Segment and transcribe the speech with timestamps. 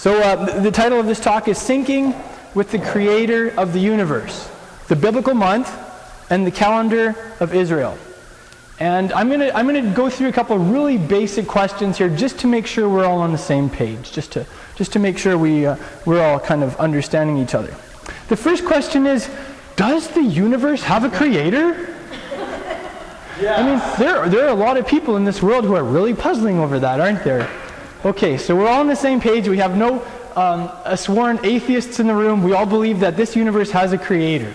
[0.00, 2.18] So, uh, the title of this talk is Syncing
[2.54, 4.50] with the Creator of the Universe,
[4.88, 5.70] the Biblical Month,
[6.30, 7.98] and the Calendar of Israel.
[8.78, 12.08] And I'm going to I'm to go through a couple of really basic questions here
[12.08, 15.18] just to make sure we're all on the same page, just to, just to make
[15.18, 15.76] sure we, uh,
[16.06, 17.74] we're all kind of understanding each other.
[18.28, 19.28] The first question is
[19.76, 21.94] Does the universe have a creator?
[23.38, 23.54] Yeah.
[23.54, 26.14] I mean, there, there are a lot of people in this world who are really
[26.14, 27.50] puzzling over that, aren't there?
[28.04, 29.46] Okay, so we're all on the same page.
[29.48, 30.02] We have no
[30.36, 32.42] um, sworn atheists in the room.
[32.42, 34.54] We all believe that this universe has a creator.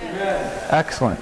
[0.00, 0.68] Yes.
[0.70, 1.20] Excellent.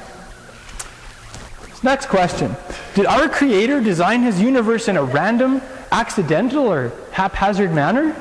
[1.83, 2.55] Next question.
[2.95, 8.15] Did our Creator design his universe in a random, accidental, or haphazard manner?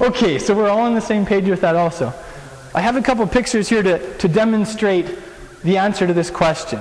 [0.00, 2.12] Okay, so we're all on the same page with that also.
[2.74, 5.06] I have a couple pictures here to, to demonstrate
[5.62, 6.80] the answer to this question.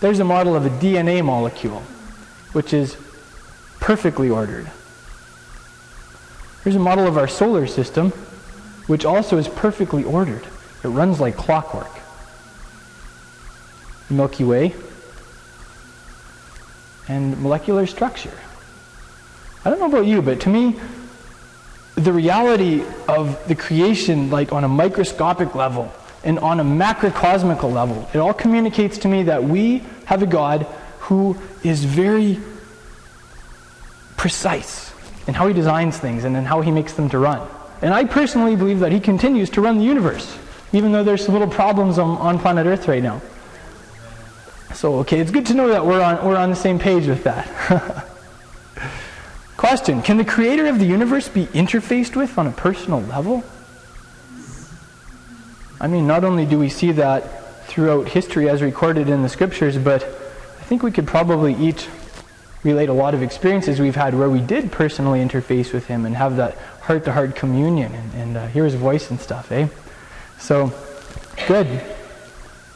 [0.00, 1.82] There's a model of a DNA molecule,
[2.54, 2.96] which is
[3.80, 4.70] perfectly ordered.
[6.62, 8.10] Here's a model of our solar system,
[8.86, 10.46] which also is perfectly ordered.
[10.82, 11.90] It runs like clockwork.
[14.08, 14.74] The Milky Way,
[17.08, 18.38] and molecular structure.
[19.64, 20.76] I don't know about you, but to me,
[21.96, 28.08] the reality of the creation, like on a microscopic level and on a macrocosmical level,
[28.14, 30.66] it all communicates to me that we have a God
[31.00, 32.38] who is very
[34.24, 34.90] precise
[35.26, 37.46] in how he designs things and in how he makes them to run.
[37.82, 40.38] And I personally believe that he continues to run the universe,
[40.72, 43.20] even though there's some little problems on, on planet Earth right now.
[44.72, 47.22] So, okay, it's good to know that we're on, we're on the same page with
[47.24, 47.44] that.
[49.58, 53.44] Question Can the creator of the universe be interfaced with on a personal level?
[55.78, 59.76] I mean, not only do we see that throughout history as recorded in the scriptures,
[59.76, 61.88] but I think we could probably each
[62.64, 66.16] relate a lot of experiences we've had where we did personally interface with him and
[66.16, 69.68] have that heart to heart communion and, and uh, hear his voice and stuff, eh?
[70.38, 70.72] So,
[71.46, 71.82] good.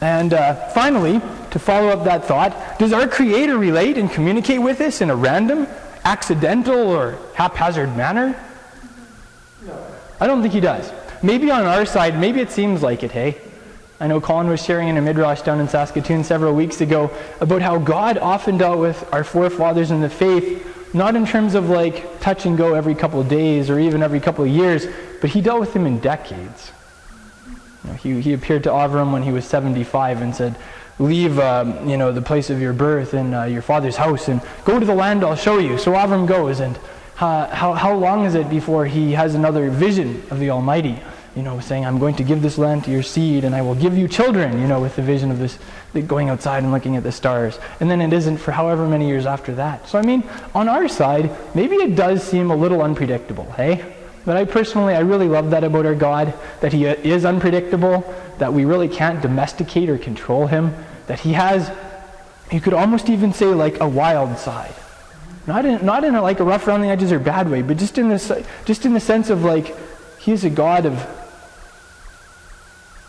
[0.01, 1.21] And uh, finally,
[1.51, 5.17] to follow up that thought, does our Creator relate and communicate with us in a
[5.17, 5.67] random,
[6.05, 8.41] accidental, or haphazard manner?
[9.67, 9.87] No.
[10.21, 10.93] I don't think He does.
[11.23, 13.41] Maybe on our side, maybe it seems like it, hey?
[14.01, 17.11] I know Colin was sharing in a midrash down in Saskatoon several weeks ago
[17.41, 21.69] about how God often dealt with our forefathers in the faith, not in terms of
[21.69, 24.87] like touch and go every couple of days or even every couple of years,
[25.21, 26.71] but He dealt with them in decades.
[27.83, 30.57] You know, he, he appeared to Avram when he was 75 and said,
[30.99, 34.41] leave um, you know, the place of your birth and uh, your father's house and
[34.65, 35.79] go to the land I'll show you.
[35.79, 36.79] So Avram goes and
[37.21, 41.01] uh, how, how long is it before he has another vision of the Almighty?
[41.39, 43.77] You know, saying, I'm going to give this land to your seed and I will
[43.77, 45.57] give you children, you know, with the vision of this,
[46.09, 47.61] going outside and looking at the stars.
[47.79, 49.89] And then it isn't for however many years after that.
[49.89, 53.95] So, I mean, on our side, maybe it does seem a little unpredictable, hey?
[54.25, 58.03] But I personally, I really love that about our God, that He uh, is unpredictable,
[58.39, 60.75] that we really can't domesticate or control Him,
[61.07, 61.71] that He has,
[62.51, 64.75] you could almost even say like a wild side.
[65.47, 67.77] Not in, not in a, like a rough around the edges or bad way, but
[67.77, 68.33] just in, this,
[68.65, 69.73] just in the sense of like,
[70.19, 71.15] He is a God of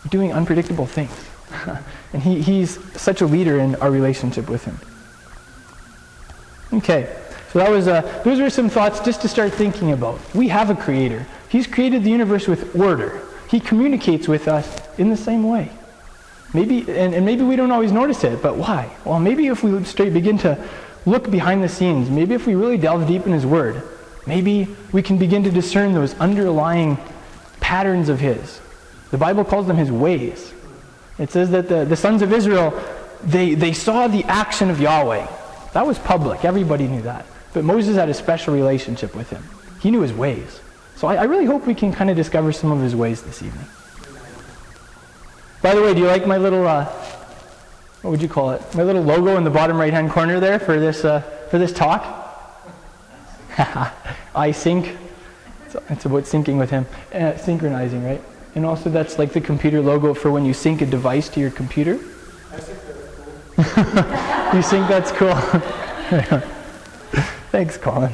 [0.08, 1.12] doing unpredictable things.
[2.12, 4.78] and he, He's such a leader in our relationship with Him.
[6.72, 7.16] Okay.
[7.52, 10.20] So that was uh, those were some thoughts just to start thinking about.
[10.34, 11.26] We have a creator.
[11.48, 13.20] He's created the universe with order.
[13.50, 15.70] He communicates with us in the same way.
[16.54, 18.94] Maybe and, and maybe we don't always notice it, but why?
[19.04, 20.64] Well, maybe if we straight begin to
[21.06, 23.82] look behind the scenes, maybe if we really delve deep in his word,
[24.26, 26.98] maybe we can begin to discern those underlying
[27.58, 28.60] patterns of his.
[29.10, 30.52] The Bible calls them his ways.
[31.18, 32.72] It says that the, the sons of Israel,
[33.22, 35.26] they, they saw the action of Yahweh.
[35.72, 36.44] That was public.
[36.44, 37.26] Everybody knew that.
[37.52, 39.42] But Moses had a special relationship with him.
[39.80, 40.60] He knew his ways.
[40.96, 43.42] So I, I really hope we can kind of discover some of his ways this
[43.42, 43.66] evening.
[45.62, 46.86] By the way, do you like my little, uh,
[48.02, 48.62] what would you call it?
[48.74, 52.02] My little logo in the bottom right-hand corner there for this, uh, for this talk?
[54.34, 54.96] I sync.
[55.66, 56.86] It's about syncing with him.
[57.12, 58.22] Uh, synchronizing, right?
[58.54, 61.50] And also that's like the computer logo for when you sync a device to your
[61.50, 61.94] computer.
[62.52, 63.12] I think that's
[63.62, 64.56] cool.
[64.56, 66.40] you think that's cool?
[67.50, 68.12] Thanks, Colin.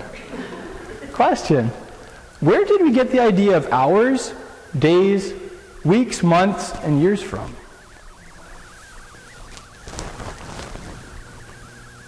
[1.12, 1.68] Question
[2.40, 4.34] Where did we get the idea of hours,
[4.78, 5.32] days,
[5.84, 7.54] weeks, months, and years from?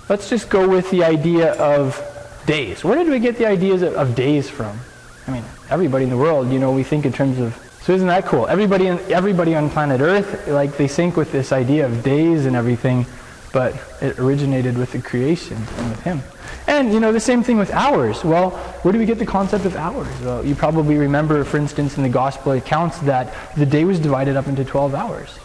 [0.08, 2.02] Let's just go with the idea of
[2.46, 2.82] days.
[2.82, 4.78] Where did we get the ideas of, of days from?
[5.26, 7.54] I mean, everybody in the world, you know, we think in terms of
[7.88, 8.46] so isn't that cool?
[8.48, 13.06] Everybody, everybody on planet Earth, like they sync with this idea of days and everything,
[13.50, 16.20] but it originated with the creation and with Him.
[16.66, 18.22] And, you know, the same thing with hours.
[18.22, 18.50] Well,
[18.82, 20.06] where do we get the concept of hours?
[20.20, 24.36] Well, you probably remember, for instance, in the gospel accounts that the day was divided
[24.36, 25.38] up into 12 hours.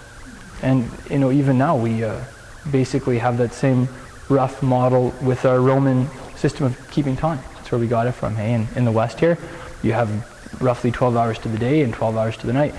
[0.62, 2.26] And, you know, even now we uh,
[2.70, 3.88] basically have that same
[4.28, 7.40] rough model with our Roman system of keeping time.
[7.56, 8.36] That's where we got it from.
[8.36, 9.38] Hey, in, in the West here,
[9.82, 12.76] you have roughly 12 hours to the day and 12 hours to the night.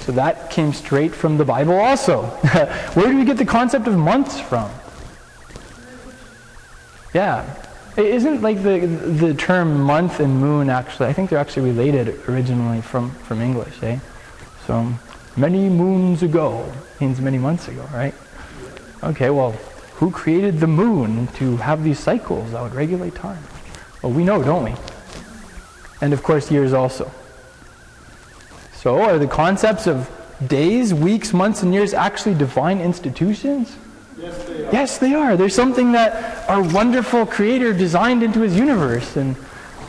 [0.00, 2.22] So that came straight from the Bible also.
[2.94, 4.70] Where do we get the concept of months from?
[7.12, 7.44] Yeah.
[7.96, 11.08] Isn't like the the term month and moon actually?
[11.08, 13.98] I think they're actually related originally from from English, eh?
[14.66, 14.94] So
[15.36, 18.14] many moons ago means many months ago, right?
[19.02, 19.52] Okay, well,
[19.94, 23.42] who created the moon to have these cycles that would regulate time?
[24.02, 24.74] Well, we know, don't we?
[26.00, 27.10] And of course, years also.
[28.74, 30.08] So, are the concepts of
[30.46, 33.76] days, weeks, months, and years actually divine institutions?
[34.16, 34.72] Yes, they are.
[34.72, 35.36] Yes, they are.
[35.36, 39.16] There's something that our wonderful Creator designed into His universe.
[39.16, 39.36] And,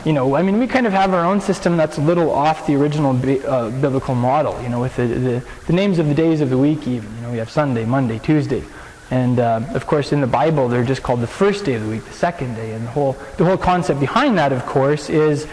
[0.04, 2.66] you know, I mean, we kind of have our own system that's a little off
[2.66, 6.40] the original uh, biblical model, you know, with the, the, the, names of the days
[6.40, 7.14] of the week, even.
[7.16, 8.64] You know, we have Sunday, Monday, Tuesday.
[9.12, 11.88] And, uh, of course, in the Bible, they're just called the first day of the
[11.88, 12.72] week, the second day.
[12.72, 15.48] And the whole, the whole concept behind that, of course, is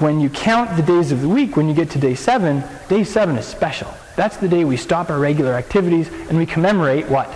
[0.00, 3.04] when you count the days of the week, when you get to day seven, day
[3.04, 3.92] seven is special.
[4.16, 7.28] That's the day we stop our regular activities and we commemorate what?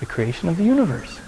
[0.00, 1.20] The creation of the universe.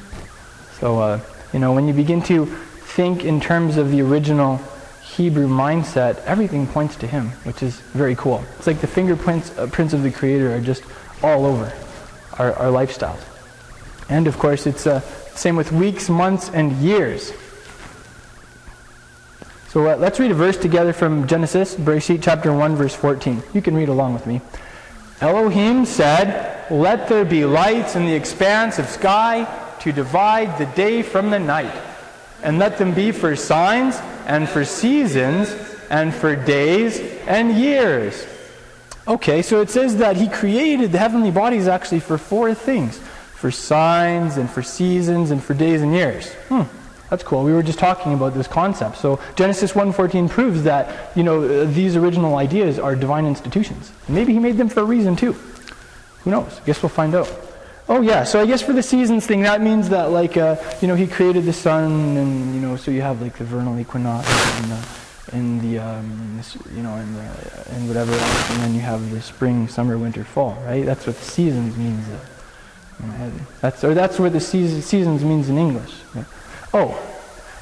[0.81, 1.21] So, uh,
[1.53, 4.61] you know, when you begin to think in terms of the original
[5.03, 8.43] Hebrew mindset, everything points to Him, which is very cool.
[8.59, 10.83] It's like the fingerprints uh, prints of the Creator are just
[11.23, 11.73] all over
[12.39, 13.23] our, our lifestyles.
[14.09, 15.01] And of course, it's uh,
[15.35, 17.33] same with weeks, months, and years.
[19.75, 23.43] So uh, let's read a verse together from Genesis, Bereshit chapter 1, verse 14.
[23.53, 24.41] You can read along with me.
[25.21, 29.49] Elohim said, Let there be lights in the expanse of sky
[29.81, 31.75] to divide the day from the night,
[32.45, 35.53] and let them be for signs and for seasons
[35.91, 38.29] and for days and years.
[39.09, 43.51] Okay, so it says that he created the heavenly bodies actually for four things for
[43.51, 46.33] signs and for seasons and for days and years.
[46.49, 46.63] Hmm.
[47.11, 47.45] That's cool.
[47.45, 48.97] We were just talking about this concept.
[48.97, 53.93] So Genesis 1:14 proves that, you know, these original ideas are divine institutions.
[54.09, 55.37] Maybe he made them for a reason too.
[56.25, 56.61] Who knows?
[56.65, 57.31] Guess we'll find out.
[57.87, 60.89] Oh yeah, so I guess for the seasons thing, that means that like, uh, you
[60.89, 64.27] know, he created the sun, and you know, so you have like the vernal equinox
[64.59, 64.89] and the,
[65.33, 66.41] and the um,
[66.75, 70.25] you know, and the, and whatever else, and then you have the spring, summer, winter,
[70.25, 70.87] fall, right?
[70.87, 72.09] That's what the seasons means.
[72.09, 73.31] Uh,
[73.61, 75.93] that's or that's what the seasons means in English.
[76.75, 77.01] Oh,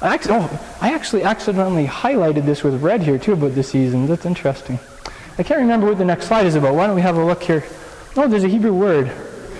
[0.01, 4.09] I actually, oh, I actually accidentally highlighted this with red here too about the seasons.
[4.09, 4.79] That's interesting.
[5.37, 6.73] I can't remember what the next slide is about.
[6.73, 7.63] Why don't we have a look here?
[8.17, 9.11] Oh, there's a Hebrew word.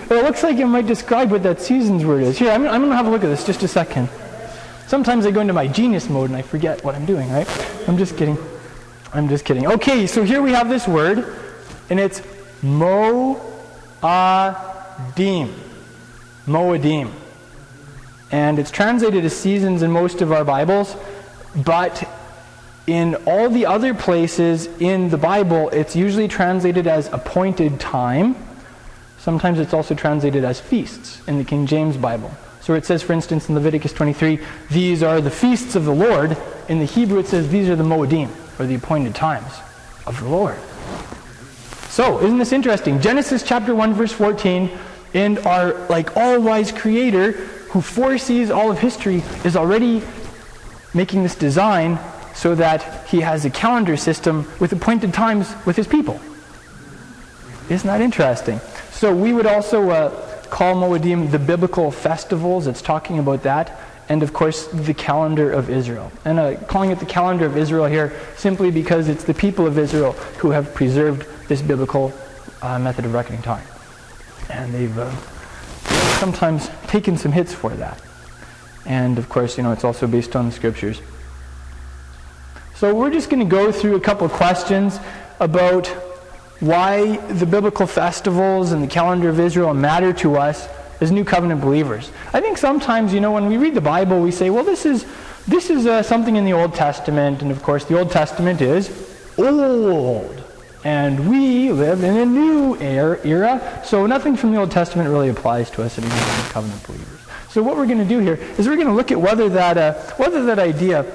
[0.10, 2.40] It looks like it might describe what that seasons word is.
[2.40, 4.10] Here, I'm, I'm going to have a look at this just a second.
[4.88, 7.48] Sometimes I go into my genius mode and I forget what I'm doing, right?
[7.88, 8.38] I'm just kidding.
[9.14, 9.68] I'm just kidding.
[9.68, 11.36] Okay, so here we have this word,
[11.92, 12.24] and it's
[12.64, 13.40] mo'adim.
[16.48, 17.23] Mo'adim
[18.34, 20.96] and it's translated as seasons in most of our Bibles,
[21.56, 22.10] but
[22.88, 28.36] in all the other places in the Bible, it's usually translated as appointed time.
[29.20, 32.32] Sometimes it's also translated as feasts in the King James Bible.
[32.62, 34.40] So it says, for instance, in Leviticus 23,
[34.72, 36.36] these are the feasts of the Lord.
[36.70, 39.54] In the Hebrew, it says these are the Moedim, or the appointed times
[40.08, 40.58] of the Lord.
[41.90, 43.00] So, isn't this interesting?
[43.00, 44.72] Genesis chapter 1, verse 14,
[45.14, 50.04] and our like all-wise creator who foresees all of history, is already
[50.94, 51.98] making this design
[52.36, 56.22] so that he has a calendar system with appointed times with his people.
[57.70, 58.60] Isn't that interesting?
[58.92, 60.10] So we would also uh,
[60.52, 62.68] call Moedim the biblical festivals.
[62.68, 63.80] It's talking about that.
[64.08, 66.12] And of course, the calendar of Israel.
[66.26, 69.80] And uh, calling it the calendar of Israel here simply because it's the people of
[69.80, 72.14] Israel who have preserved this biblical
[72.62, 73.66] uh, method of reckoning time.
[74.52, 75.12] And they've uh,
[76.24, 78.02] sometimes taken some hits for that.
[78.86, 81.02] And of course, you know, it's also based on the scriptures.
[82.76, 85.00] So we're just going to go through a couple of questions
[85.42, 85.88] about
[86.62, 90.70] why the biblical festivals and the calendar of Israel matter to us
[91.02, 92.10] as New Covenant believers.
[92.32, 95.06] I think sometimes, you know, when we read the Bible, we say, well, this is,
[95.46, 97.42] this is uh, something in the Old Testament.
[97.42, 98.90] And of course, the Old Testament is
[99.38, 100.43] old.
[100.84, 105.70] And we live in a new era, so nothing from the Old Testament really applies
[105.72, 107.20] to us anymore as covenant believers.
[107.50, 109.78] So what we're going to do here is we're going to look at whether that,
[109.78, 111.06] uh, whether that idea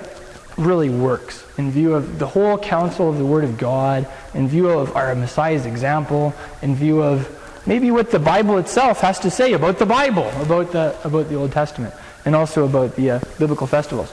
[0.57, 4.69] really works in view of the whole counsel of the Word of God, in view
[4.69, 6.33] of our Messiah's example,
[6.63, 7.29] in view of
[7.67, 11.35] maybe what the Bible itself has to say about the Bible, about the, about the
[11.35, 11.95] Old Testament.
[12.29, 14.13] and also about the uh, biblical festivals.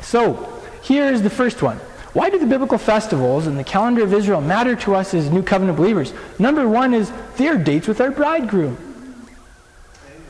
[0.00, 1.80] So, here is the first one.
[2.12, 5.42] Why do the biblical festivals and the calendar of Israel matter to us as New
[5.42, 6.12] Covenant believers?
[6.38, 8.76] Number one is they are dates with our bridegroom.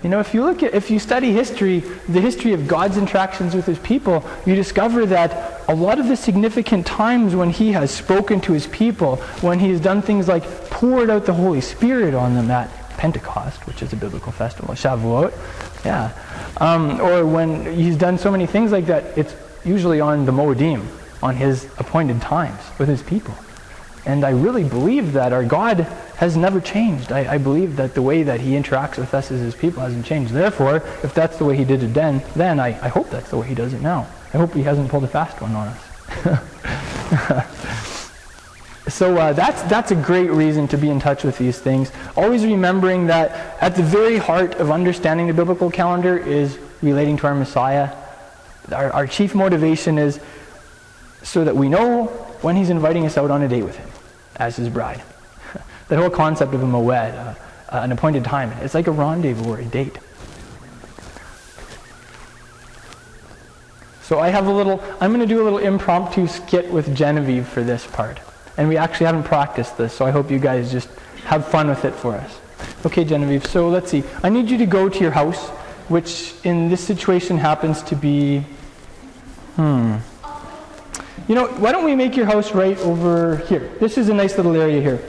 [0.03, 3.55] You know, if you look at, if you study history, the history of God's interactions
[3.55, 7.93] with his people, you discover that a lot of the significant times when he has
[7.93, 12.15] spoken to his people, when he has done things like poured out the Holy Spirit
[12.15, 15.33] on them at Pentecost, which is a biblical festival, Shavuot,
[15.85, 16.13] yeah,
[16.57, 20.85] um, or when he's done so many things like that, it's usually on the Moedim,
[21.23, 23.35] on his appointed times with his people.
[24.05, 25.81] And I really believe that our God
[26.17, 27.13] has never changed.
[27.13, 30.05] I, I, believe that the way that he interacts with us as his people hasn't
[30.05, 30.33] changed.
[30.33, 33.39] Therefore, if that's the way he did it then, then I, I hope that's the
[33.39, 34.09] way he does it now.
[34.35, 35.89] I hope he hasn't pulled a fast one on us.
[38.89, 41.93] so uh, that's, that's a great reason to be in touch with these things.
[42.17, 47.27] Always remembering that at the very heart of understanding the biblical calendar is relating to
[47.29, 47.95] our Messiah.
[48.73, 50.21] Our, our chief motivation is
[51.23, 52.07] so that we know
[52.43, 53.89] when he's inviting us out on a date with him
[54.37, 55.03] as his bride.
[55.89, 57.35] that whole concept of a moed, uh,
[57.69, 59.99] uh, an appointed time, it's like a rendezvous or a date.
[64.03, 67.49] So I have a little, I'm going to do a little impromptu skit with Genevieve
[67.49, 68.21] for this part.
[68.59, 70.91] And we actually haven't practiced this, so I hope you guys just
[71.25, 72.39] have fun with it for us.
[72.85, 74.03] Okay, Genevieve, so let's see.
[74.23, 75.49] I need you to go to your house,
[75.89, 78.41] which in this situation happens to be,
[79.57, 79.97] hmm,
[81.29, 83.71] you know, why don't we make your house right over here?
[83.79, 85.01] This is a nice little area here.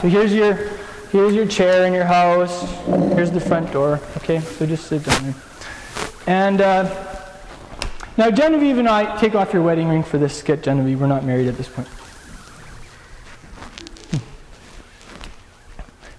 [0.00, 0.54] So here's your
[1.10, 2.62] here's your chair in your house.
[3.14, 4.00] Here's the front door.
[4.18, 5.34] Okay, so just sit down there.
[6.26, 7.06] And uh,
[8.16, 10.62] now Genevieve and I take off your wedding ring for this skit.
[10.62, 11.88] Genevieve, we're not married at this point.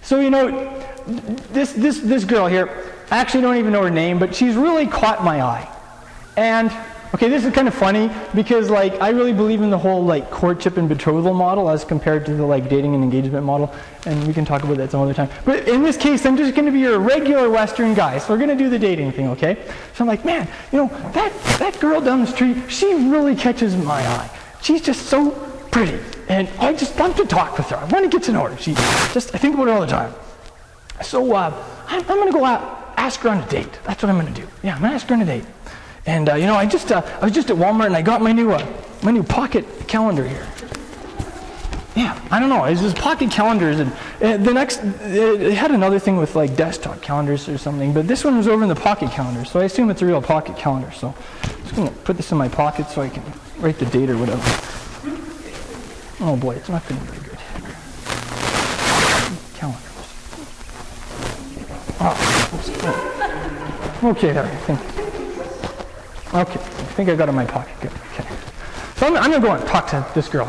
[0.02, 0.50] So you know,
[1.52, 2.90] this this this girl here.
[3.10, 5.68] I actually don't even know her name, but she's really caught my eye.
[6.36, 6.70] And
[7.14, 10.32] Okay, this is kind of funny because like I really believe in the whole like
[10.32, 13.72] courtship and betrothal model as compared to the like dating and engagement model,
[14.04, 15.30] and we can talk about that some other time.
[15.44, 18.44] But in this case, I'm just going to be your regular Western guy, so we're
[18.44, 19.64] going to do the dating thing, okay?
[19.94, 23.76] So I'm like, man, you know that that girl down the street, she really catches
[23.76, 24.28] my eye.
[24.60, 25.30] She's just so
[25.70, 27.76] pretty, and I just want to talk with her.
[27.76, 28.58] I want to get to know her.
[28.58, 28.74] She
[29.14, 30.12] just I think about her all the time.
[31.00, 33.78] So uh, I'm, I'm going to go out, ask her on a date.
[33.84, 34.48] That's what I'm going to do.
[34.64, 35.44] Yeah, I'm going to ask her on a date.
[36.06, 38.20] And uh, you know, I just uh, I was just at Walmart and I got
[38.20, 38.66] my new uh,
[39.02, 40.46] my new pocket calendar here.
[41.96, 42.64] Yeah, I don't know.
[42.64, 47.00] It's just pocket calendars, and uh, the next it had another thing with like desktop
[47.00, 49.90] calendars or something, but this one was over in the pocket calendar, so I assume
[49.90, 50.90] it's a real pocket calendar.
[50.90, 53.22] So I'm just gonna put this in my pocket so I can
[53.60, 54.42] write the date or whatever.
[56.20, 57.38] Oh boy, it's not gonna be good.
[59.54, 59.82] Calendars.
[62.00, 64.44] Oh, okay, there.
[64.44, 64.93] I think.
[66.34, 67.72] Okay, I think I got it in my pocket.
[67.80, 67.92] Good.
[67.92, 68.28] Okay.
[68.96, 70.46] So I'm, I'm going to go and talk to this girl.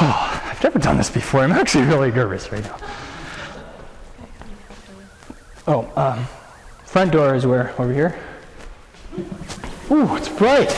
[0.00, 1.42] Oh, I've never done this before.
[1.42, 2.78] I'm actually really nervous right now.
[5.66, 6.24] Oh, um,
[6.86, 7.78] front door is where?
[7.78, 8.18] Over here?
[9.90, 10.70] Ooh, it's bright.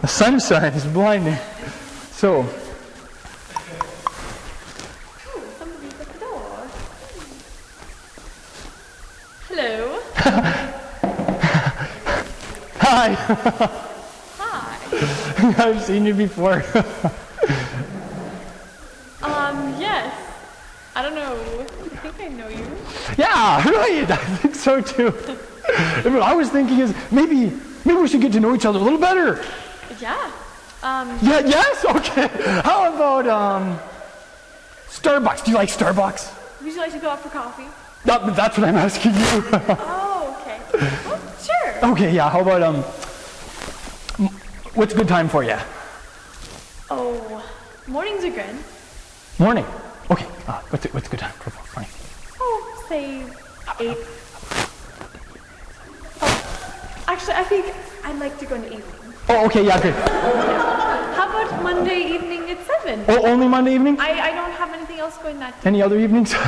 [0.00, 1.36] The sunshine is blinding.
[2.10, 2.42] So,
[9.48, 10.00] Hello.
[12.94, 13.14] Hi.
[14.36, 15.54] Hi.
[15.64, 16.56] I've seen you before.
[19.22, 20.14] um, yes.
[20.94, 21.32] I don't know.
[21.62, 22.66] I think I know you.
[23.16, 24.10] Yeah, right.
[24.10, 25.10] I think so too.
[25.10, 28.82] what I was thinking is maybe maybe we should get to know each other a
[28.82, 29.42] little better.
[29.98, 30.30] Yeah.
[30.82, 31.40] Um, yeah.
[31.46, 31.86] Yes.
[31.86, 32.28] Okay.
[32.60, 33.78] How about um,
[34.88, 35.46] Starbucks?
[35.46, 36.60] Do you like Starbucks?
[36.60, 37.68] Would you like to go out for coffee?
[38.04, 39.44] No, that's what I'm asking you.
[39.80, 40.60] oh, okay.
[41.08, 41.31] Well.
[41.82, 42.14] Okay.
[42.14, 42.30] Yeah.
[42.30, 42.76] How about um,
[44.74, 45.56] what's a good time for you?
[46.90, 47.44] Oh,
[47.88, 48.56] mornings are good.
[49.38, 49.64] Morning.
[50.08, 50.26] Okay.
[50.46, 51.90] Uh, what's a, what's a good time for morning?
[52.40, 53.24] Oh, say
[53.80, 53.98] eight.
[56.22, 57.74] Oh, actually, I think
[58.04, 59.14] I'd like to go in the evening.
[59.28, 59.66] Oh, okay.
[59.66, 59.82] Yeah.
[59.82, 59.94] Good.
[59.94, 63.04] How about Monday evening at seven?
[63.08, 63.98] Oh, only Monday evening?
[63.98, 65.68] I, I don't have anything else going that day.
[65.68, 66.32] Any other evenings?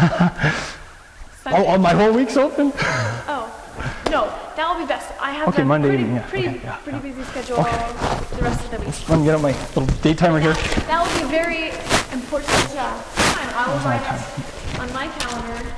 [1.46, 2.72] Oh, oh, my whole week's open?
[2.74, 3.63] Oh,
[4.10, 4.26] no,
[4.56, 5.12] that'll be best.
[5.20, 7.14] I have Okay, a Monday pretty, evening, yeah, pretty, okay, yeah, pretty yeah.
[7.14, 9.08] busy schedule the rest of the week.
[9.08, 10.54] Let me get out my little date timer here.
[10.86, 11.68] That will be very
[12.12, 13.50] important uh, time.
[13.54, 15.70] I will write it on my calendar.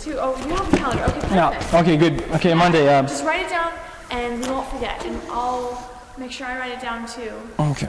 [0.00, 1.02] To oh, you have a calendar.
[1.04, 1.32] Okay, perfect.
[1.72, 1.80] Yeah.
[1.80, 1.96] Okay.
[1.96, 2.22] Good.
[2.36, 2.54] Okay.
[2.54, 2.86] Monday.
[2.94, 3.72] Um, Just write it down,
[4.10, 5.04] and we won't forget.
[5.04, 7.32] And I'll make sure I write it down too.
[7.58, 7.88] okay.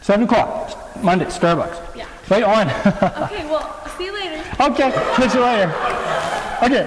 [0.00, 1.02] Seven o'clock.
[1.04, 1.26] Monday.
[1.26, 1.94] Starbucks.
[1.96, 2.06] Yeah.
[2.30, 2.68] Right on.
[3.24, 3.44] Okay.
[3.46, 4.42] Well, see you later.
[4.60, 4.90] okay.
[4.92, 6.46] Catch you later.
[6.62, 6.84] Okay.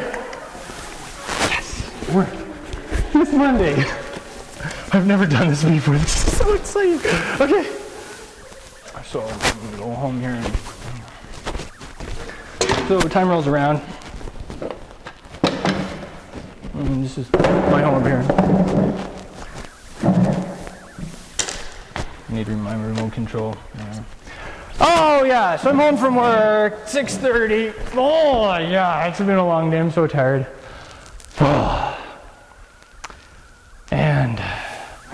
[2.13, 2.29] work
[3.11, 3.73] this Monday.
[4.91, 5.97] I've never done this before.
[5.97, 6.99] This is so exciting.
[7.41, 7.63] Okay.
[9.03, 10.29] So I'm gonna go home here.
[10.29, 10.45] And...
[12.87, 13.81] So time rolls around.
[16.75, 18.23] And this is my home here.
[22.29, 23.55] I need to my remote control.
[23.75, 24.03] Yeah.
[24.85, 27.73] Oh yeah, so I'm home from work, 6:30.
[27.95, 29.79] Oh yeah, it's been a long day.
[29.79, 30.45] I'm so tired.
[33.91, 34.41] and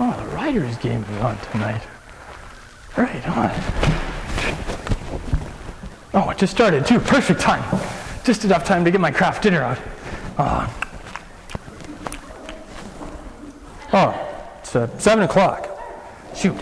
[0.00, 1.82] oh, the Riders game is on tonight.
[2.96, 3.52] Right on.
[6.14, 6.98] Oh, it just started too.
[6.98, 7.62] Perfect time.
[8.24, 9.78] Just enough time to get my craft dinner out.
[10.36, 10.68] Oh,
[13.92, 15.68] oh it's uh, seven o'clock.
[16.34, 16.56] Shoot.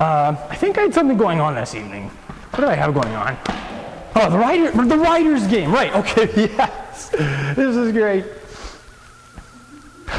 [0.00, 2.08] Uh, I think I had something going on this evening.
[2.50, 3.36] What do I have going on?
[4.16, 5.72] Oh, the Rider, the Riders game.
[5.72, 5.94] Right.
[5.94, 6.50] Okay.
[6.94, 7.08] Yes.
[7.56, 8.24] This is great.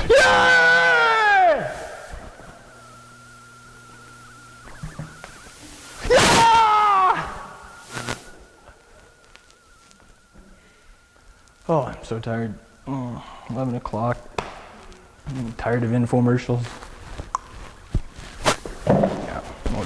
[0.10, 0.56] Yeah!
[11.68, 12.54] Oh, I'm so tired.
[12.88, 14.18] Oh, 11 o'clock.
[15.28, 16.64] I'm tired of infomercials.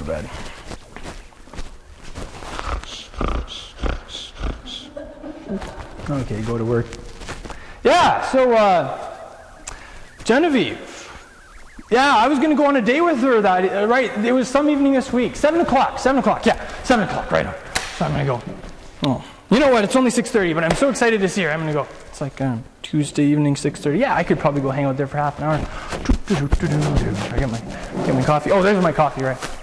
[0.00, 0.30] To bed.
[6.08, 6.86] Okay, go to work.
[7.84, 8.98] Yeah, so uh,
[10.24, 10.78] Genevieve.
[11.90, 14.32] Yeah, I was going to go on a date with her that, uh, right, it
[14.32, 15.36] was some evening this week.
[15.36, 17.54] 7 o'clock, 7 o'clock, yeah, 7 o'clock, right on.
[17.98, 18.54] So I'm going to go.
[19.02, 21.50] Oh, you know what, it's only 6.30, but I'm so excited to see her.
[21.50, 21.86] I'm going to go.
[22.08, 23.98] It's like um, Tuesday evening, 6.30.
[23.98, 25.54] Yeah, I could probably go hang out there for half an hour.
[25.54, 27.60] I get my,
[28.06, 28.50] get my coffee.
[28.50, 29.59] Oh, there's my coffee, right.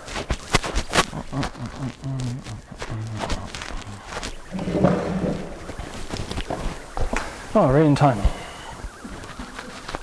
[7.59, 8.19] Oh, right in time.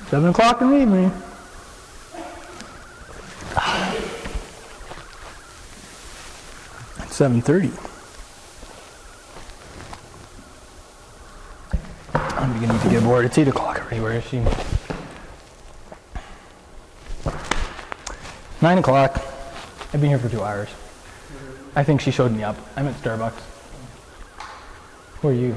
[0.09, 1.13] Seven o'clock in the evening.
[7.11, 7.71] Seven thirty.
[12.13, 13.25] I'm beginning to get bored.
[13.25, 14.01] It's eight o'clock already.
[14.01, 14.43] Where is she?
[18.61, 19.17] Nine o'clock.
[19.93, 20.69] I've been here for two hours.
[21.77, 22.57] I think she showed me up.
[22.77, 23.41] I'm at Starbucks.
[25.21, 25.57] Who are you?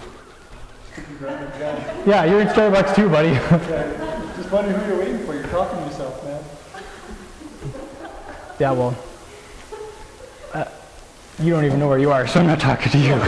[2.08, 3.30] Yeah, you're in Starbucks too, buddy.
[4.38, 5.36] Just wondering who you're waiting for.
[5.36, 6.44] You're talking to yourself, man.
[8.60, 8.98] yeah, well,
[10.54, 10.66] uh,
[11.40, 13.14] you don't even know where you are, so I'm not talking to you.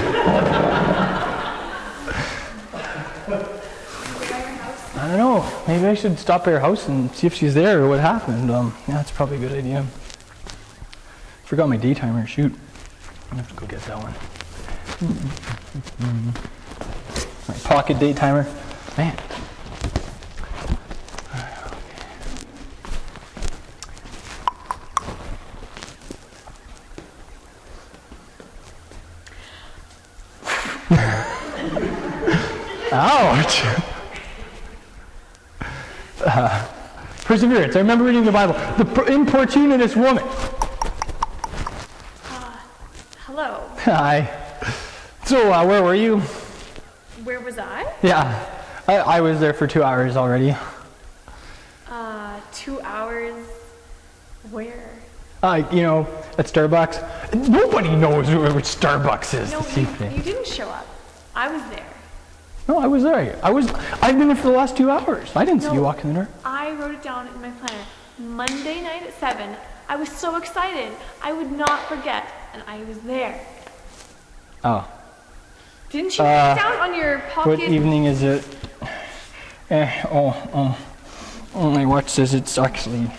[4.95, 5.63] I don't know.
[5.67, 8.49] Maybe I should stop at her house and see if she's there or what happened.
[8.49, 9.85] Um, yeah, that's probably a good idea.
[11.45, 12.25] Forgot my day timer.
[12.25, 12.53] Shoot.
[13.31, 14.13] I have to go get that one.
[17.47, 18.47] My pocket date timer.
[18.97, 19.15] Man.
[32.91, 33.63] Ouch.
[36.25, 36.67] Uh,
[37.25, 37.75] perseverance.
[37.75, 38.53] I remember reading the Bible.
[38.83, 40.23] The importunatous woman.
[43.41, 43.69] Hello.
[43.85, 44.29] Hi.
[45.23, 46.19] So, uh, where were you?
[47.23, 47.89] Where was I?
[48.03, 48.45] Yeah,
[48.85, 50.53] I, I was there for two hours already.
[51.87, 53.47] Uh, two hours.
[54.51, 54.89] Where?
[55.41, 56.01] Uh, you know,
[56.37, 57.47] at Starbucks.
[57.47, 60.17] Nobody knows where Starbucks is No, this you, evening.
[60.17, 60.85] you didn't show up.
[61.33, 61.87] I was there.
[62.67, 63.39] No, I was there.
[63.41, 63.69] I was.
[64.01, 65.33] I've been there for the last two hours.
[65.33, 65.83] I didn't see you No.
[65.83, 66.29] walk in the door.
[66.43, 67.85] I wrote it down in my planner.
[68.17, 69.55] Monday night at 7.
[69.87, 70.91] I was so excited.
[71.21, 72.25] I would not forget.
[72.53, 73.39] And I was there.
[74.63, 74.87] Oh,
[75.89, 77.49] Didn't you Uh, it down on your pocket?
[77.49, 78.43] what evening is it?
[79.69, 80.75] Eh, oh, um,
[81.55, 83.09] oh, my watch says it's actually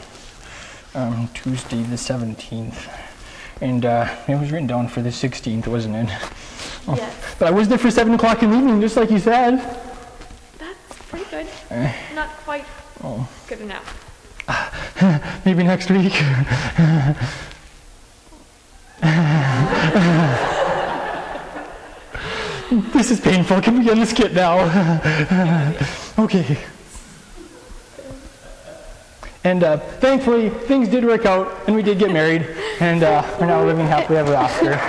[0.95, 2.89] um, Tuesday the 17th.
[3.61, 6.11] And uh, it was written down for the 16th, wasn't it?
[6.89, 7.15] Oh, Yes.
[7.39, 9.59] But I was there for 7 o'clock in the evening, just like you said.
[10.59, 11.47] That's pretty good.
[11.71, 11.93] Eh.
[12.15, 12.65] Not quite
[13.05, 13.29] Oh.
[13.49, 14.07] good enough.
[15.45, 16.13] Maybe next week.
[22.93, 23.63] this is painful.
[23.63, 24.61] Can we end the skit now?
[26.19, 26.59] okay.
[29.43, 32.47] And uh, thankfully, things did work out, and we did get married,
[32.79, 34.77] and uh, we're now living happily ever after.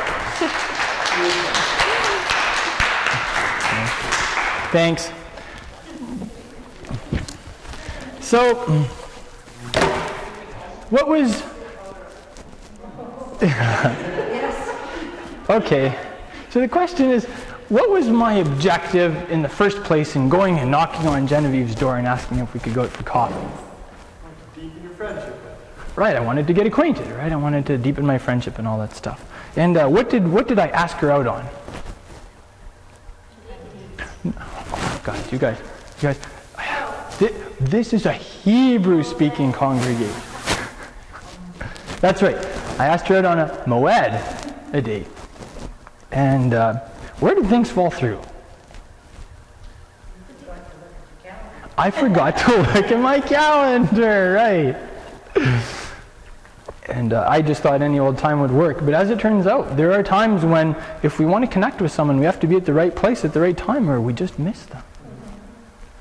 [4.72, 5.10] Thanks.
[8.20, 8.56] So,
[10.90, 11.51] what was.
[15.50, 15.98] okay.
[16.50, 17.26] So the question is
[17.70, 21.98] what was my objective in the first place in going and knocking on Genevieve's door
[21.98, 23.34] and asking if we could go out for coffee?
[24.54, 25.36] Deepen your friendship.
[25.96, 27.32] Right, I wanted to get acquainted, right?
[27.32, 29.26] I wanted to deepen my friendship and all that stuff.
[29.56, 31.48] And uh, what did what did I ask her out on?
[34.26, 35.58] Oh, guys, you guys,
[35.98, 36.20] you guys,
[37.60, 40.22] this is a Hebrew-speaking congregation.
[42.00, 42.61] That's right.
[42.80, 45.08] I asked her out on a moed, a date.
[46.12, 46.76] And uh,
[47.20, 48.22] where did things fall through?
[51.78, 54.78] I forgot to look at my calendar, right?
[56.88, 58.80] And uh, I just thought any old time would work.
[58.82, 61.92] But as it turns out, there are times when if we want to connect with
[61.92, 64.14] someone, we have to be at the right place at the right time or we
[64.14, 64.84] just miss them.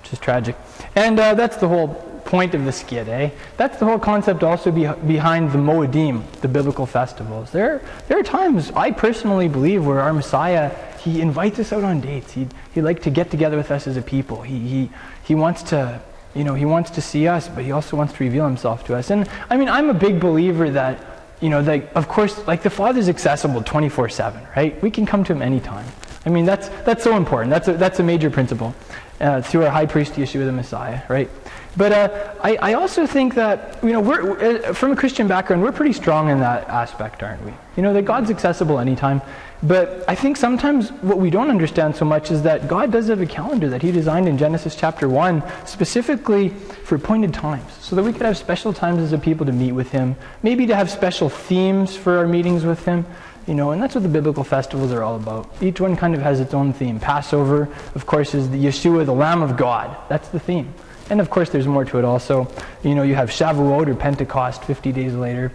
[0.03, 0.57] Which is tragic.
[0.97, 3.31] And uh, that's the whole point of the skit, eh?
[3.57, 7.51] That's the whole concept also be- behind the Moedim, the biblical festivals.
[7.51, 12.01] There, there are times, I personally believe, where our Messiah, he invites us out on
[12.01, 12.33] dates.
[12.33, 14.43] He'd, he'd like to get together with us as a people.
[14.43, 14.91] He, he,
[15.25, 16.01] he wants to,
[16.37, 18.95] you know, he wants to see us, but he also wants to reveal himself to
[18.95, 19.11] us.
[19.11, 21.05] And I mean, I'm a big believer that,
[21.41, 24.81] you know, that of course, like the Father's accessible 24-7, right?
[24.81, 25.87] We can come to him anytime.
[26.25, 27.51] I mean, that's, that's so important.
[27.51, 28.73] That's a, that's a major principle
[29.21, 31.29] uh, through our high priest issue Yeshua the Messiah, right?
[31.77, 35.63] But uh, I, I also think that, you know, we're, uh, from a Christian background,
[35.63, 37.53] we're pretty strong in that aspect, aren't we?
[37.77, 39.23] You know, that God's accessible anytime.
[39.63, 43.21] But I think sometimes what we don't understand so much is that God does have
[43.21, 48.03] a calendar that He designed in Genesis chapter 1 specifically for appointed times, so that
[48.03, 50.91] we could have special times as a people to meet with Him, maybe to have
[50.91, 53.05] special themes for our meetings with Him.
[53.47, 55.51] You know, and that's what the biblical festivals are all about.
[55.61, 57.01] Each one kind of has its own theme.
[57.01, 59.97] Passover, of course, is the Yeshua, the Lamb of God.
[60.09, 60.73] That's the theme.
[61.11, 62.49] And of course, there's more to it also.
[62.83, 65.53] You know, you have Shavuot or Pentecost 50 days later.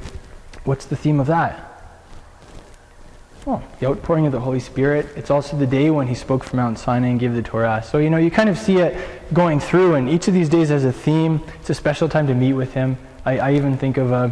[0.65, 1.71] What's the theme of that?
[3.45, 5.07] Well, the outpouring of the Holy Spirit.
[5.15, 7.83] It's also the day when he spoke from Mount Sinai and gave the Torah.
[7.83, 8.97] So, you know, you kind of see it
[9.33, 11.41] going through, and each of these days has a theme.
[11.61, 12.97] It's a special time to meet with him.
[13.23, 14.31] I, I even think of uh,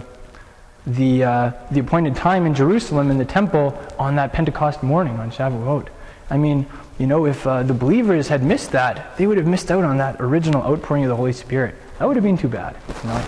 [0.88, 5.32] the, uh, the appointed time in Jerusalem in the temple on that Pentecost morning on
[5.32, 5.90] Shavuot.
[6.32, 6.66] I mean,
[7.00, 9.98] you know, if uh, the believers had missed that, they would have missed out on
[9.98, 11.76] that original outpouring of the Holy Spirit.
[11.98, 12.76] That would have been too bad.
[13.04, 13.26] You know?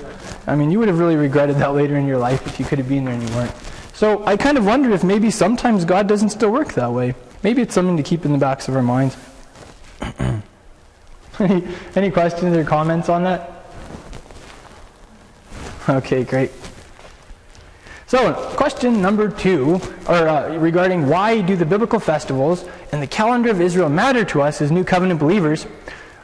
[0.48, 2.78] I mean, you would have really regretted that later in your life if you could
[2.78, 3.54] have been there and you weren't.
[3.94, 7.16] So I kind of wonder if maybe sometimes God doesn't still work that way.
[7.44, 9.18] Maybe it's something to keep in the backs of our minds.
[11.40, 11.64] any,
[11.96, 13.52] any questions or comments on that?
[15.88, 16.52] Okay, great.
[18.08, 23.50] So, question number two, or uh, regarding why do the biblical festivals and the calendar
[23.50, 25.66] of Israel matter to us as New Covenant believers?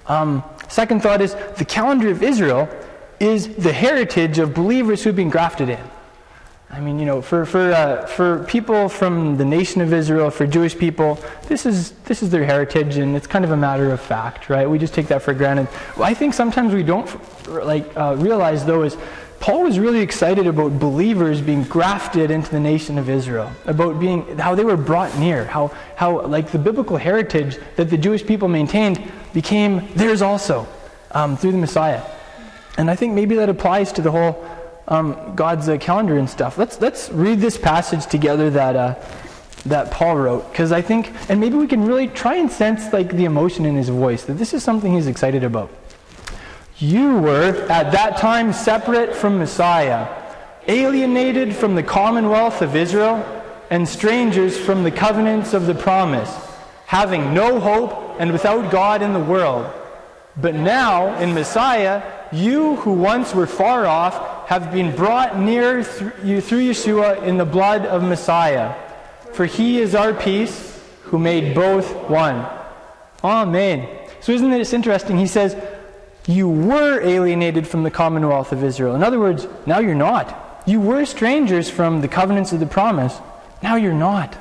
[0.06, 2.70] Um, second thought is the calendar of Israel
[3.20, 5.80] is the heritage of believers who've been grafted in.
[6.70, 10.48] I mean, you know, for, for, uh, for people from the nation of Israel, for
[10.48, 14.00] Jewish people, this is, this is their heritage, and it's kind of a matter of
[14.00, 14.70] fact, right?
[14.70, 15.66] We just take that for granted.
[15.96, 17.10] What I think sometimes we don't
[17.48, 18.96] like uh, realize, though, is
[19.42, 24.38] Paul was really excited about believers being grafted into the nation of Israel, about being
[24.38, 28.48] how they were brought near, how, how like the biblical heritage that the Jewish people
[28.48, 29.02] maintained
[29.34, 30.68] became theirs also
[31.10, 32.04] um, through the Messiah.
[32.78, 34.48] And I think maybe that applies to the whole
[34.88, 36.60] um, God's uh, calendar and stuff.
[36.60, 38.96] Let's let's read this passage together that uh,
[39.66, 43.10] that Paul wrote, because I think, and maybe we can really try and sense like
[43.10, 45.72] the emotion in his voice that this is something he's excited about.
[46.82, 50.08] You were at that time separate from Messiah,
[50.68, 53.24] alienated from the commonwealth of Israel,
[53.70, 56.36] and strangers from the covenants of the promise,
[56.88, 59.72] having no hope and without God in the world.
[60.36, 66.12] But now, in Messiah, you who once were far off have been brought near through
[66.24, 68.74] Yeshua in the blood of Messiah.
[69.34, 72.44] For he is our peace, who made both one.
[73.24, 73.88] Amen.
[74.22, 75.18] So isn't this interesting?
[75.18, 75.56] He says,
[76.28, 78.96] You were alienated from the commonwealth of Israel.
[78.96, 80.64] In other words, now you're not.
[80.66, 83.18] You were strangers from the covenants of the promise.
[83.64, 84.38] Now you're not.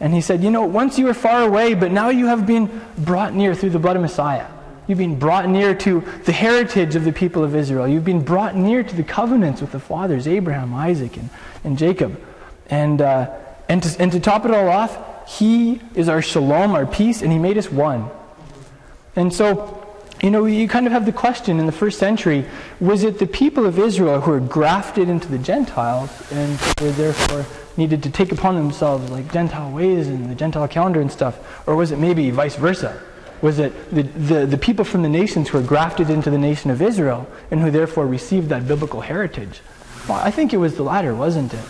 [0.00, 2.84] And he said, You know, once you were far away, but now you have been
[2.98, 4.46] brought near through the blood of Messiah.
[4.86, 7.88] You've been brought near to the heritage of the people of Israel.
[7.88, 11.30] You've been brought near to the covenants with the fathers, Abraham, Isaac, and,
[11.62, 12.20] and Jacob.
[12.68, 13.30] And, uh,
[13.68, 17.32] and, to, and to top it all off, He is our shalom, our peace, and
[17.32, 18.10] He made us one.
[19.16, 19.83] And so,
[20.22, 22.46] you know, you kind of have the question in the first century
[22.80, 27.44] was it the people of Israel who were grafted into the Gentiles and were therefore
[27.76, 31.66] needed to take upon themselves like Gentile ways and the Gentile calendar and stuff?
[31.66, 33.00] Or was it maybe vice versa?
[33.42, 36.70] was that the, the, the, people from the nations who were grafted into the nation
[36.70, 39.60] of Israel and who therefore received that biblical heritage.
[40.08, 41.64] Well, I think it was the latter, wasn't it?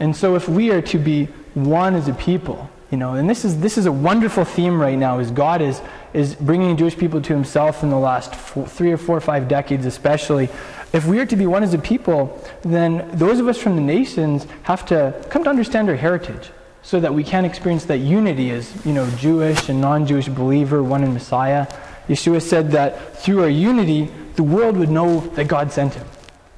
[0.00, 3.46] And so if we are to be one as a people, You know, and this
[3.46, 5.18] is this is a wonderful theme right now.
[5.18, 5.80] Is God is
[6.12, 9.48] is bringing Jewish people to Himself in the last four, three or four or five
[9.48, 10.48] decades, especially.
[10.92, 13.82] If we are to be one as a people, then those of us from the
[13.82, 16.50] nations have to come to understand our heritage,
[16.82, 21.02] so that we can experience that unity as you know Jewish and non-Jewish believer, one
[21.02, 21.66] in Messiah.
[22.08, 26.06] Yeshua said that through our unity, the world would know that God sent Him.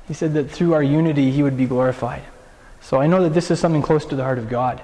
[0.08, 2.22] He said that through our unity, He would be glorified.
[2.80, 4.82] So I know that this is something close to the heart of God.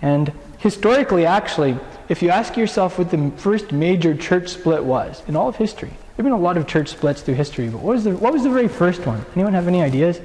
[0.00, 5.36] And historically, actually, if you ask yourself what the first major church split was in
[5.36, 7.94] all of history, there have been a lot of church splits through history, but what
[7.94, 9.24] was the, what was the very first one?
[9.34, 10.20] Anyone have any ideas?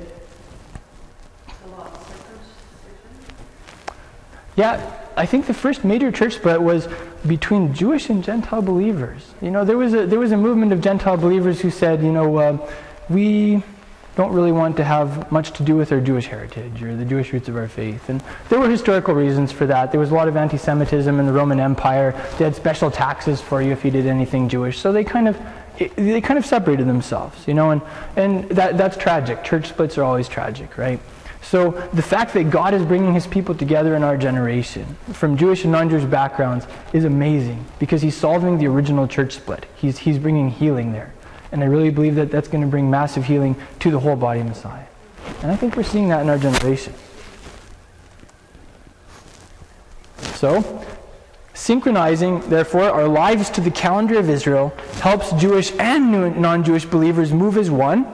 [4.55, 6.87] Yeah, I think the first major church split was
[7.25, 9.33] between Jewish and Gentile believers.
[9.41, 12.11] You know, there was a, there was a movement of Gentile believers who said, you
[12.11, 12.71] know, uh,
[13.09, 13.63] we
[14.17, 17.31] don't really want to have much to do with our Jewish heritage or the Jewish
[17.31, 18.09] roots of our faith.
[18.09, 19.91] And there were historical reasons for that.
[19.91, 22.11] There was a lot of anti Semitism in the Roman Empire.
[22.39, 24.79] They had special taxes for you if you did anything Jewish.
[24.79, 25.39] So they kind of
[25.95, 27.83] they kind of separated themselves, you know, and,
[28.15, 29.43] and that, that's tragic.
[29.43, 30.99] Church splits are always tragic, right?
[31.43, 35.63] So the fact that God is bringing his people together in our generation from Jewish
[35.63, 39.67] and non-Jewish backgrounds is amazing because he's solving the original church split.
[39.75, 41.13] He's, he's bringing healing there.
[41.51, 44.41] And I really believe that that's going to bring massive healing to the whole body
[44.41, 44.85] of Messiah.
[45.41, 46.93] And I think we're seeing that in our generation.
[50.35, 50.85] So,
[51.53, 54.69] synchronizing, therefore, our lives to the calendar of Israel
[55.01, 58.05] helps Jewish and non Jewish believers move as one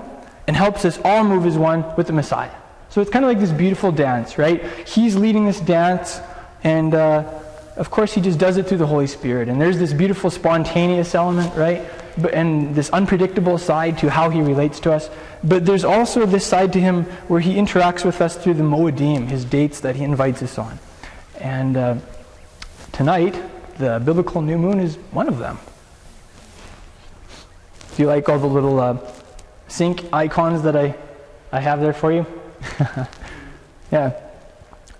[0.47, 2.51] and helps us all move as one with the Messiah.
[2.89, 4.63] So it's kind of like this beautiful dance, right?
[4.87, 6.21] He's leading this dance,
[6.63, 7.41] and uh,
[7.75, 9.49] of course, he just does it through the Holy Spirit.
[9.49, 11.89] And there's this beautiful spontaneous element, right?
[12.31, 15.09] And this unpredictable side to how he relates to us.
[15.43, 19.27] But there's also this side to him where he interacts with us through the Moedim,
[19.27, 20.79] his dates that he invites us on.
[21.39, 21.95] And uh,
[22.91, 23.35] tonight,
[23.77, 25.57] the biblical new moon is one of them.
[27.95, 28.97] Do you like all the little uh,
[29.67, 30.95] sync icons that I,
[31.51, 32.25] I have there for you?
[33.91, 34.19] yeah.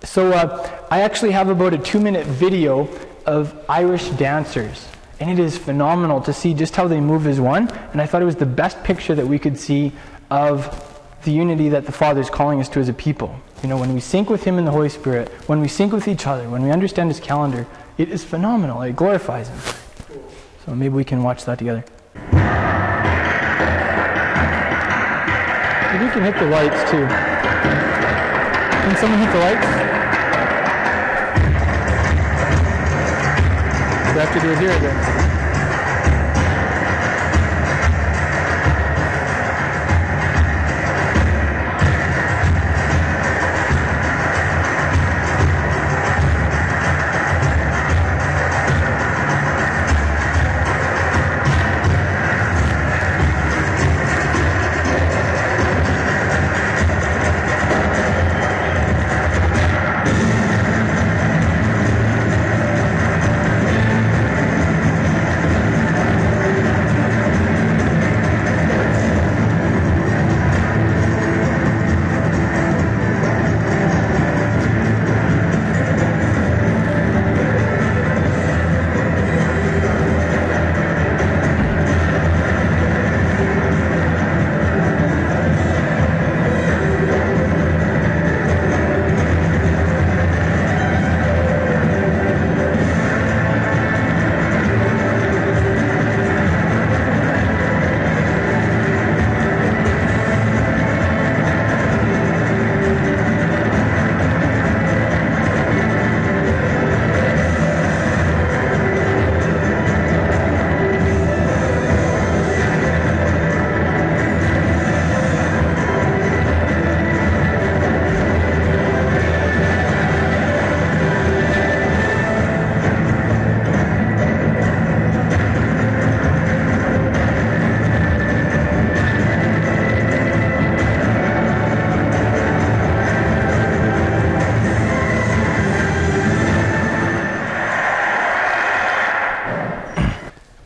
[0.02, 2.88] So uh, I actually have about a two minute video
[3.26, 4.86] of Irish dancers
[5.20, 7.68] and it is phenomenal to see just how they move as one.
[7.92, 9.92] And I thought it was the best picture that we could see
[10.30, 10.90] of
[11.24, 13.34] the unity that the Father is calling us to as a people.
[13.62, 16.06] You know, when we sync with Him in the Holy Spirit, when we sync with
[16.08, 18.82] each other, when we understand His calendar, it is phenomenal.
[18.82, 19.58] It glorifies Him.
[20.66, 21.84] So maybe we can watch that together.
[25.92, 27.06] Maybe you can hit the lights too.
[28.84, 29.83] Can someone hit the lights?
[34.24, 35.13] Have to do it here again.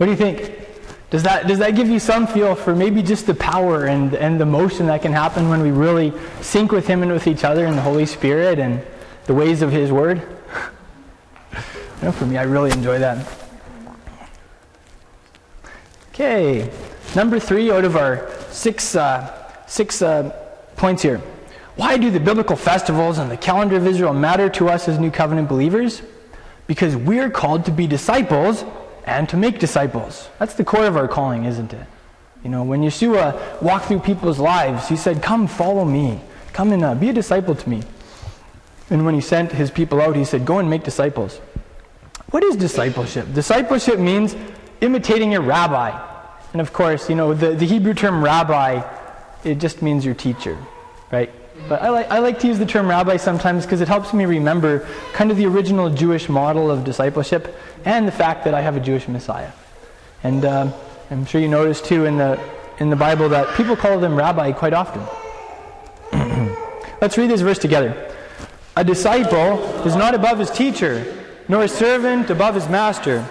[0.09, 0.67] Do you think?
[1.11, 4.39] Does that, does that give you some feel for maybe just the power and, and
[4.39, 7.65] the motion that can happen when we really sync with Him and with each other
[7.65, 8.83] in the Holy Spirit and
[9.25, 10.19] the ways of His Word?
[11.53, 11.59] you
[12.03, 13.27] know, for me, I really enjoy that.
[16.13, 16.71] Okay,
[17.15, 20.31] number three out of our six, uh, six uh,
[20.77, 21.23] points here.
[21.77, 25.11] Why do the biblical festivals and the calendar of Israel matter to us as New
[25.11, 26.03] Covenant believers?
[26.69, 28.65] because we're called to be disciples
[29.09, 30.29] and to make disciples.
[30.39, 31.87] That's the core of our calling, isn't it?
[32.45, 36.21] You know, when Yeshua walked through people's lives, he said, Come follow me.
[36.53, 37.83] Come and uh, be a disciple to me.
[38.91, 41.41] And when he sent his people out, he said, Go and make disciples.
[42.31, 43.33] What is discipleship?
[43.33, 44.37] Discipleship means
[44.83, 45.91] imitating your rabbi.
[46.53, 48.83] And of course, you know, the, the Hebrew term rabbi,
[49.43, 50.59] it just means your teacher,
[51.11, 51.33] right?
[51.67, 54.25] But I like, I like to use the term rabbi sometimes because it helps me
[54.25, 58.77] remember kind of the original Jewish model of discipleship and the fact that I have
[58.77, 59.53] a Jewish Messiah.
[60.23, 60.73] And um,
[61.11, 62.39] I'm sure you notice too in the,
[62.79, 65.03] in the Bible that people call them rabbi quite often.
[67.01, 68.15] Let's read this verse together.
[68.77, 71.05] A disciple is not above his teacher,
[71.49, 73.27] nor a servant above his master.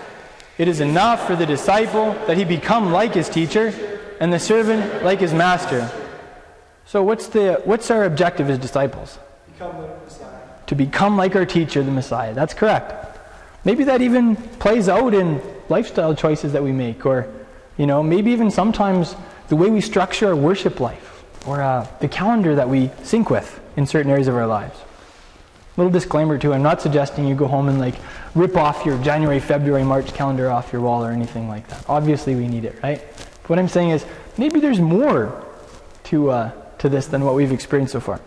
[0.58, 3.74] It is enough for the disciple that he become like his teacher,
[4.20, 5.90] and the servant like his master.
[6.88, 9.19] So, what's, the, what's our objective as disciples?
[9.52, 10.39] Become the Messiah.
[10.67, 12.34] To become like our teacher, the Messiah.
[12.34, 13.19] That's correct.
[13.65, 17.28] Maybe that even plays out in lifestyle choices that we make, or,
[17.78, 19.17] you know, maybe even sometimes
[19.50, 23.60] the way we structure our worship life, or uh, the calendar that we sync with
[23.76, 24.80] in certain areas of our lives.
[25.76, 27.95] Little disclaimer too, I'm not suggesting you go home and like
[28.34, 31.84] rip off your January, February, March calendar off your wall or anything like that.
[31.89, 33.04] Obviously we need it, right?
[33.41, 34.06] But what I'm saying is
[34.38, 35.45] maybe there's more
[36.06, 38.20] to uh, to this than what we've experienced so far.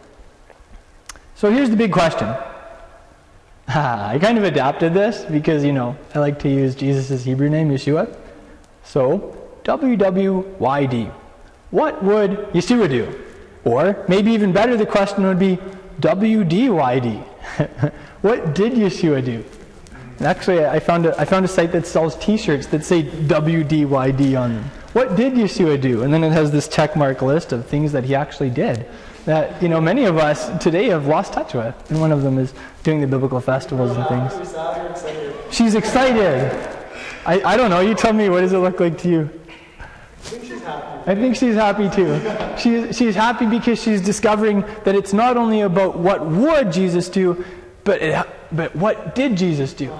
[1.35, 2.29] So here's the big question.
[3.69, 7.71] I kind of adapted this because, you know, I like to use Jesus' Hebrew name,
[7.71, 8.15] Yeshua.
[8.85, 11.13] So, WWYD.
[11.71, 13.25] What would Yeshua do?
[13.65, 15.59] Or maybe even better, the question would be
[16.01, 17.23] WDYD.
[18.23, 19.45] what did Yeshua do?
[20.19, 23.05] And actually, I found, a, I found a site that sells t shirts that say
[23.05, 24.71] WDYD on them.
[24.93, 26.03] What did Yeshua do?
[26.03, 28.87] And then it has this check mark list of things that he actually did
[29.25, 31.75] that you know many of us today have lost touch with.
[31.91, 34.33] And one of them is doing the biblical festivals and things.
[35.55, 36.51] She's excited.
[37.27, 37.81] I, I don't know.
[37.81, 38.29] You tell me.
[38.29, 39.31] What does it look like to you?
[41.07, 42.21] I think she's happy too.
[42.59, 47.45] She, she's happy because she's discovering that it's not only about what would Jesus do,
[47.85, 49.91] but, it, but what did Jesus do?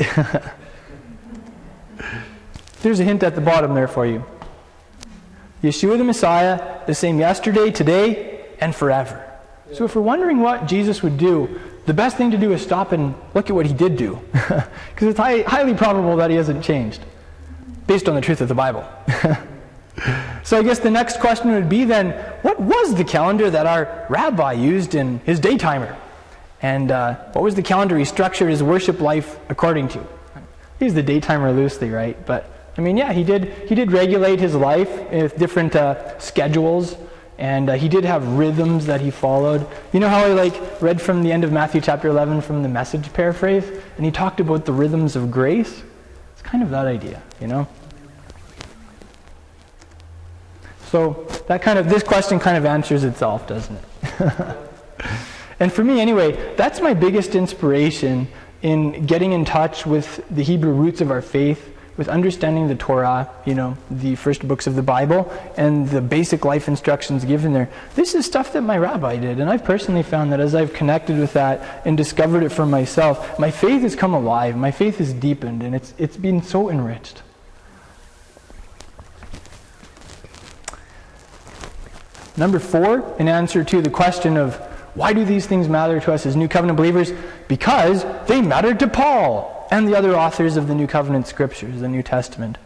[2.82, 4.24] There's a hint at the bottom there for you.
[5.62, 9.24] Yeshua the Messiah, the same yesterday, today, and forever.
[9.72, 12.92] So if we're wondering what Jesus would do, the best thing to do is stop
[12.92, 14.20] and look at what he did do.
[14.94, 17.00] Because it's high, highly probable that he hasn't changed,
[17.86, 18.84] based on the truth of the Bible.
[20.42, 22.10] so I guess the next question would be then,
[22.42, 25.96] what was the calendar that our rabbi used in his daytimer?
[26.62, 30.04] And uh, what was the calendar he structured his worship life according to?
[30.80, 32.26] He's the daytimer loosely, right?
[32.26, 36.96] But I mean, yeah, he did, he did regulate his life with different uh, schedules,
[37.36, 39.66] and uh, he did have rhythms that he followed.
[39.92, 42.68] You know how I like read from the end of Matthew chapter 11 from the
[42.68, 43.64] message paraphrase?
[43.96, 45.82] And he talked about the rhythms of grace?
[46.34, 47.66] It's kind of that idea, you know?
[50.86, 54.56] So that kind of, this question kind of answers itself, doesn't it?
[55.58, 58.28] and for me, anyway, that's my biggest inspiration
[58.62, 63.28] in getting in touch with the Hebrew roots of our faith with understanding the Torah,
[63.44, 67.68] you know, the first books of the Bible, and the basic life instructions given there.
[67.96, 71.18] This is stuff that my rabbi did, and I've personally found that as I've connected
[71.18, 75.12] with that and discovered it for myself, my faith has come alive, my faith has
[75.12, 77.22] deepened, and it's, it's been so enriched.
[82.36, 84.54] Number four, in answer to the question of
[84.94, 87.12] why do these things matter to us as New Covenant believers?
[87.48, 91.88] Because they mattered to Paul and the other authors of the New Covenant scriptures, the
[91.88, 92.58] New Testament.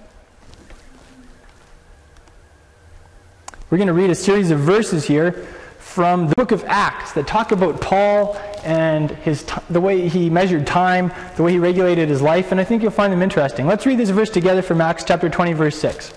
[3.71, 5.33] We're going to read a series of verses here
[5.79, 10.31] from the book of Acts that talk about Paul and his t- the way he
[10.31, 13.67] measured time, the way he regulated his life, and I think you'll find them interesting.
[13.67, 16.13] Let's read this verse together from Acts chapter 20 verse 6.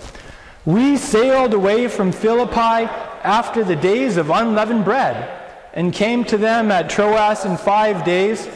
[0.64, 2.90] We sailed away from Philippi
[3.22, 5.30] after the days of unleavened bread
[5.72, 8.46] and came to them at Troas in 5 days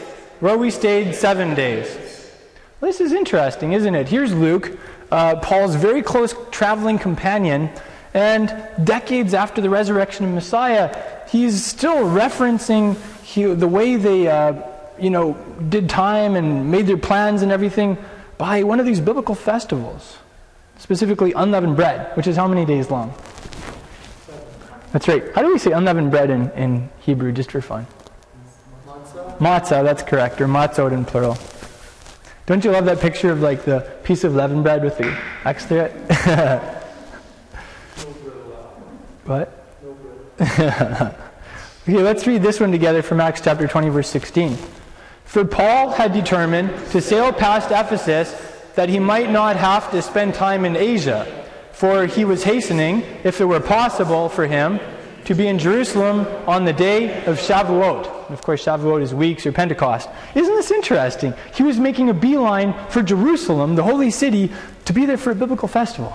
[0.41, 2.10] where we stayed 7 days.
[2.81, 4.09] This is interesting, isn't it?
[4.09, 4.79] Here's Luke,
[5.11, 7.69] uh, Paul's very close traveling companion,
[8.15, 10.97] and decades after the resurrection of Messiah,
[11.29, 14.63] he's still referencing he, the way they, uh,
[14.99, 15.35] you know,
[15.69, 17.99] did time and made their plans and everything
[18.39, 20.17] by one of these biblical festivals,
[20.79, 23.15] specifically unleavened bread, which is how many days long?
[24.93, 25.23] That's right.
[25.35, 27.87] How do we say unleavened bread in, in Hebrew, just for fun?
[28.87, 29.39] Matzah.
[29.39, 31.37] Matzah, that's correct, or matzot in plural.
[32.51, 35.67] Don't you love that picture of like the piece of leavened bread with the X
[35.67, 35.93] through it?
[39.25, 39.65] what?
[40.41, 44.59] okay, let's read this one together from Acts chapter 20, verse 16.
[45.27, 48.35] For Paul had determined to sail past Ephesus
[48.75, 53.41] that he might not have to spend time in Asia, for he was hastening, if
[53.41, 54.81] it were possible for him,
[55.25, 58.27] to be in Jerusalem on the day of Shavuot.
[58.27, 60.09] And of course, Shavuot is weeks or Pentecost.
[60.35, 61.35] Isn't this interesting?
[61.55, 64.51] He was making a beeline for Jerusalem, the holy city,
[64.85, 66.13] to be there for a biblical festival.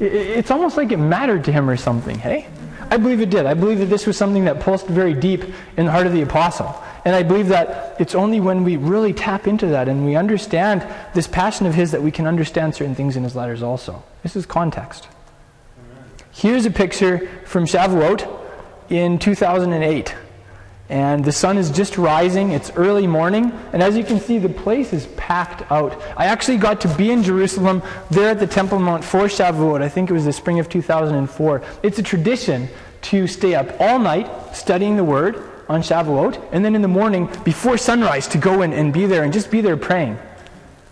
[0.00, 2.46] It's almost like it mattered to him or something, hey?
[2.90, 3.46] I believe it did.
[3.46, 5.44] I believe that this was something that pulsed very deep
[5.76, 6.74] in the heart of the apostle.
[7.04, 10.86] And I believe that it's only when we really tap into that and we understand
[11.14, 14.02] this passion of his that we can understand certain things in his letters also.
[14.22, 15.08] This is context.
[16.38, 18.24] Here's a picture from Shavuot
[18.90, 20.14] in 2008.
[20.88, 22.52] And the sun is just rising.
[22.52, 23.50] It's early morning.
[23.72, 26.00] And as you can see, the place is packed out.
[26.16, 27.82] I actually got to be in Jerusalem
[28.12, 29.82] there at the Temple Mount for Shavuot.
[29.82, 31.60] I think it was the spring of 2004.
[31.82, 32.68] It's a tradition
[33.02, 37.28] to stay up all night studying the Word on Shavuot, and then in the morning,
[37.42, 40.16] before sunrise, to go in and be there and just be there praying.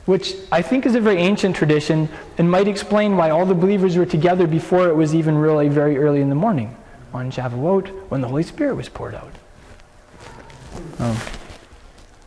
[0.06, 3.96] Which I think is a very ancient tradition and might explain why all the believers
[3.96, 6.76] were together before it was even really very early in the morning
[7.12, 9.32] on Shavuot when the Holy Spirit was poured out.
[10.98, 11.16] Um,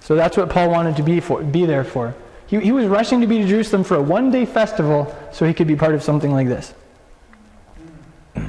[0.01, 2.15] so that's what Paul wanted to be, for, be there for.
[2.47, 5.53] He, he was rushing to be to Jerusalem for a one day festival so he
[5.53, 6.73] could be part of something like this.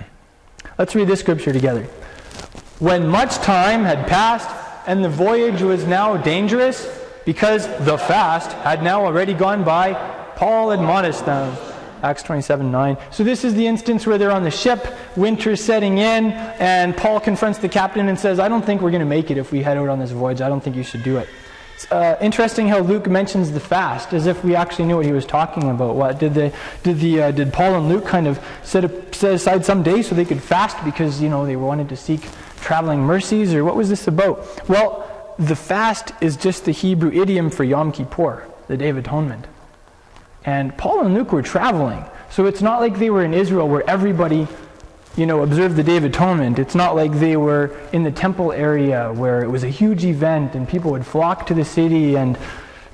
[0.79, 1.85] Let's read this scripture together.
[2.79, 4.49] When much time had passed
[4.87, 7.00] and the voyage was now dangerous,
[7.31, 9.93] because the fast had now already gone by,
[10.35, 11.57] Paul admonished them
[12.03, 12.97] Acts 27 9.
[13.13, 17.21] So, this is the instance where they're on the ship, winter's setting in, and Paul
[17.21, 19.63] confronts the captain and says, I don't think we're going to make it if we
[19.63, 20.41] head out on this voyage.
[20.41, 21.29] I don't think you should do it.
[21.77, 25.13] It's uh, interesting how Luke mentions the fast, as if we actually knew what he
[25.13, 25.95] was talking about.
[25.95, 26.35] What did
[26.83, 30.03] did the uh, did Paul and Luke kind of set, up, set aside some day
[30.03, 32.23] so they could fast because you know they wanted to seek
[32.57, 34.69] traveling mercies, or what was this about?
[34.69, 35.07] Well,
[35.39, 39.47] the fast is just the Hebrew idiom for Yom Kippur, the Day of Atonement.
[40.45, 42.05] And Paul and Luke were traveling.
[42.31, 44.47] So it's not like they were in Israel where everybody,
[45.17, 46.59] you know, observed the Day of Atonement.
[46.59, 50.55] It's not like they were in the temple area where it was a huge event
[50.55, 52.39] and people would flock to the city and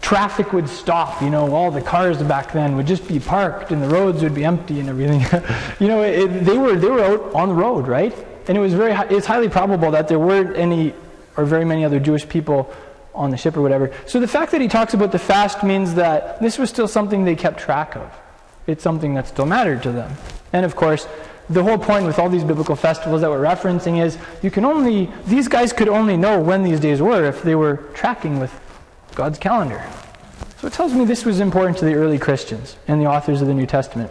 [0.01, 1.20] traffic would stop.
[1.22, 4.34] You know, all the cars back then would just be parked and the roads would
[4.34, 5.20] be empty and everything.
[5.80, 8.14] you know, it, they, were, they were out on the road, right?
[8.49, 10.95] And it was very, it's highly probable that there weren't any
[11.37, 12.72] or very many other Jewish people
[13.14, 13.93] on the ship or whatever.
[14.07, 17.24] So the fact that he talks about the fast means that this was still something
[17.24, 18.12] they kept track of.
[18.66, 20.12] It's something that still mattered to them.
[20.53, 21.09] And of course,
[21.49, 25.11] the whole point with all these biblical festivals that we're referencing is you can only,
[25.26, 28.53] these guys could only know when these days were if they were tracking with
[29.14, 29.84] God's calendar.
[30.59, 33.47] So it tells me this was important to the early Christians and the authors of
[33.47, 34.11] the New Testament.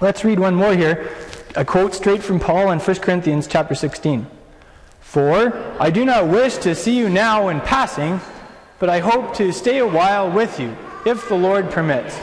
[0.00, 1.10] Let's read one more here.
[1.56, 4.26] A quote straight from Paul in 1 Corinthians chapter 16.
[5.08, 8.20] For I do not wish to see you now in passing,
[8.78, 12.14] but I hope to stay a while with you, if the Lord permits.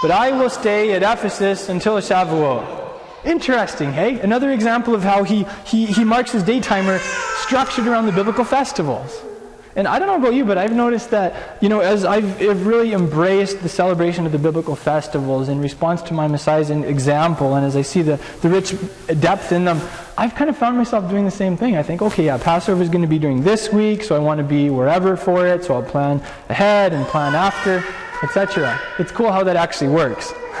[0.00, 3.00] But I will stay at Ephesus until Shavuot.
[3.24, 4.20] Interesting, hey?
[4.20, 7.00] Another example of how he, he, he marks his day timer
[7.38, 9.20] structured around the biblical festivals.
[9.74, 12.66] And I don't know about you, but I've noticed that, you know, as I've, I've
[12.66, 17.64] really embraced the celebration of the biblical festivals in response to my Messiah's example, and
[17.64, 18.74] as I see the, the rich
[19.20, 19.80] depth in them,
[20.18, 21.76] I've kind of found myself doing the same thing.
[21.76, 24.38] I think, okay, yeah, Passover is going to be during this week, so I want
[24.38, 27.82] to be wherever for it, so I'll plan ahead and plan after,
[28.22, 28.78] etc.
[28.98, 30.34] It's cool how that actually works.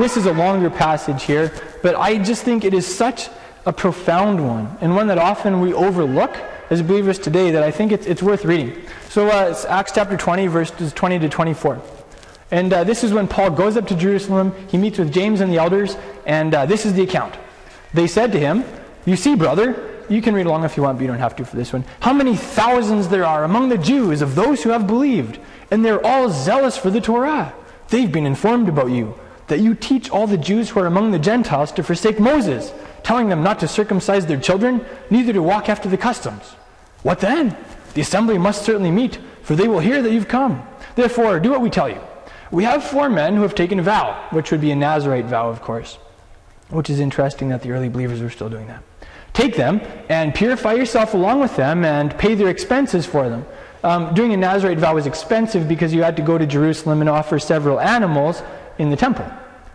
[0.00, 3.28] this is a longer passage here, but I just think it is such
[3.66, 6.36] a profound one, and one that often we overlook
[6.70, 8.80] as believers today that I think it's, it's worth reading.
[9.08, 11.82] So uh, it's Acts chapter 20, verses 20 to 24.
[12.52, 14.54] And uh, this is when Paul goes up to Jerusalem.
[14.68, 15.96] He meets with James and the elders,
[16.26, 17.34] and uh, this is the account.
[17.92, 18.64] They said to him,
[19.04, 21.44] You see, brother, you can read along if you want, but you don't have to
[21.44, 21.84] for this one.
[22.00, 25.38] How many thousands there are among the Jews of those who have believed,
[25.70, 27.52] and they're all zealous for the Torah.
[27.88, 31.18] They've been informed about you, that you teach all the Jews who are among the
[31.18, 32.72] Gentiles to forsake Moses
[33.02, 36.42] telling them not to circumcise their children, neither to walk after the customs.
[37.02, 37.56] What then?
[37.94, 40.62] The assembly must certainly meet, for they will hear that you've come.
[40.94, 42.00] Therefore, do what we tell you.
[42.50, 45.48] We have four men who have taken a vow, which would be a Nazarite vow,
[45.48, 45.98] of course,
[46.68, 48.82] which is interesting that the early believers were still doing that.
[49.32, 53.46] Take them and purify yourself along with them and pay their expenses for them.
[53.82, 57.08] Um, doing a Nazarite vow was expensive because you had to go to Jerusalem and
[57.08, 58.42] offer several animals
[58.78, 59.26] in the temple.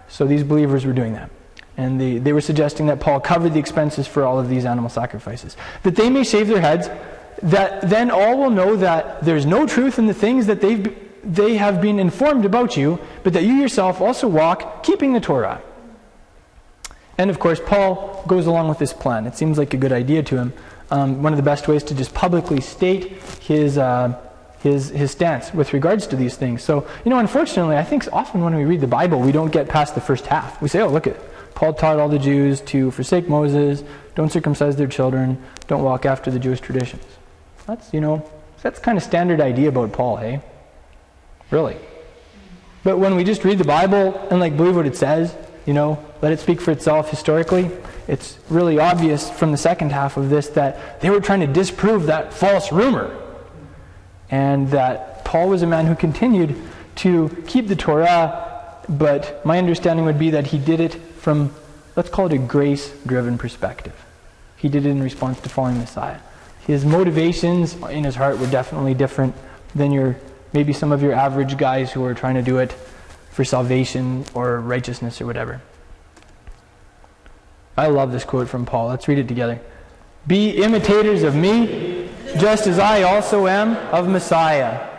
[0.08, 1.30] So these believers were doing that.
[1.78, 4.90] And they, they were suggesting that Paul covered the expenses for all of these animal
[4.90, 5.58] sacrifices.
[5.84, 6.90] That they may shave their heads,
[7.44, 11.58] that then all will know that there's no truth in the things that they've, they
[11.58, 15.62] have been informed about you, but that you yourself also walk keeping the Torah.
[17.18, 19.28] And of course, Paul goes along with this plan.
[19.28, 20.54] It seems like a good idea to him.
[20.92, 24.20] um, one of the best ways to just publicly state his, uh,
[24.60, 26.64] his, his stance with regards to these things.
[26.64, 29.68] So, you know, unfortunately, I think often when we read the Bible, we don't get
[29.68, 30.62] past the first half.
[30.62, 31.18] We say, oh, look at
[31.56, 33.84] Paul taught all the Jews to forsake Moses,
[34.14, 37.04] don't circumcise their children, don't walk after the Jewish traditions.
[37.66, 38.30] That's, you know,
[38.62, 40.42] that's kind of standard idea about Paul, hey?
[41.52, 41.78] Really.
[42.84, 45.36] But when we just read the Bible and like believe what it says,
[45.66, 47.72] you know, let it speak for itself historically,
[48.08, 52.06] it's really obvious from the second half of this that they were trying to disprove
[52.08, 53.16] that false rumor.
[54.30, 56.56] And that Paul was a man who continued
[56.98, 61.52] to keep the Torah, but my understanding would be that he did it from,
[61.96, 63.96] let's call it a grace driven perspective.
[64.58, 66.20] He did it in response to following Messiah.
[66.68, 69.34] His motivations in his heart were definitely different
[69.74, 70.18] than your,
[70.54, 72.74] maybe some of your average guys who are trying to do it
[73.32, 75.64] for salvation or righteousness or whatever.
[77.76, 78.90] I love this quote from Paul.
[78.90, 79.60] Let's read it together.
[80.28, 82.08] Be imitators of me,
[82.38, 84.92] just as I also am of Messiah.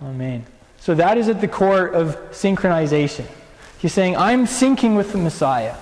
[0.00, 0.46] Amen.
[0.78, 3.26] So that is at the core of synchronization.
[3.80, 5.74] He's saying, I'm syncing with the Messiah.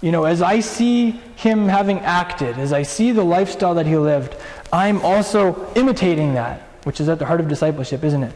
[0.00, 3.96] You know, as I see him having acted, as I see the lifestyle that he
[3.96, 4.34] lived,
[4.72, 8.34] I'm also imitating that, which is at the heart of discipleship, isn't it?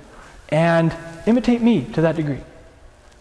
[0.50, 0.96] And
[1.26, 2.40] imitate me to that degree.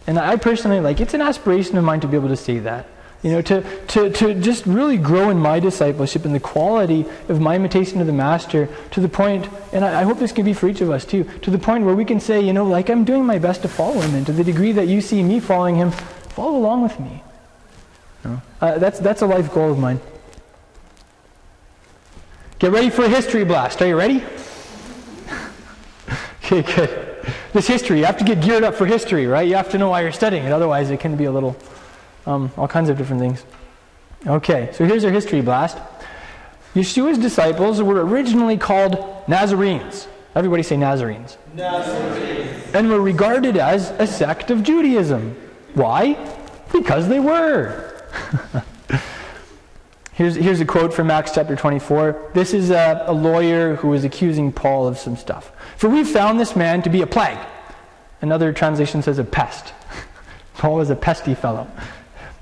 [0.06, 2.86] And I personally, like, it's an aspiration of mine to be able to say that.
[3.22, 7.40] You know, to, to, to just really grow in my discipleship and the quality of
[7.40, 10.52] my imitation of the Master to the point, and I, I, hope this can be
[10.52, 12.88] for each of us too, to the point where we can say, you know, like
[12.88, 15.40] I'm doing my best to follow him, and to the degree that you see me
[15.40, 17.22] following him, follow along with me.
[18.22, 18.40] Know?
[18.60, 20.00] uh, that's, that's a life goal of mine.
[22.60, 23.82] Get ready for a history blast.
[23.82, 24.22] Are you ready?
[26.44, 27.24] okay, good.
[27.52, 29.46] This history, you have to get geared up for history, right?
[29.46, 31.56] You have to know why you're studying it, otherwise, it can be a little
[32.28, 33.44] um, all kinds of different things.
[34.26, 35.78] Okay, so here's our history blast.
[36.74, 40.06] Yeshua's disciples were originally called Nazarenes.
[40.34, 41.38] Everybody say Nazarenes.
[41.54, 42.74] Nazarenes.
[42.74, 45.34] And were regarded as a sect of Judaism.
[45.74, 46.14] Why?
[46.70, 48.04] Because they were.
[50.12, 52.32] here's, here's a quote from Acts chapter 24.
[52.34, 55.50] This is a, a lawyer who was accusing Paul of some stuff.
[55.78, 57.38] For we found this man to be a plague.
[58.20, 59.72] Another translation says a pest.
[60.58, 61.68] Paul was a pesty fellow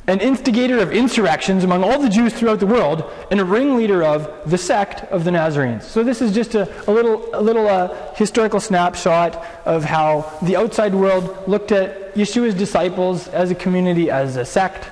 [0.08, 4.48] an instigator of insurrections among all the Jews throughout the world, and a ringleader of
[4.48, 5.84] the sect of the Nazarenes.
[5.84, 10.56] So this is just a, a little, a little uh, historical snapshot of how the
[10.56, 14.90] outside world looked at Yeshua's disciples as a community, as a sect,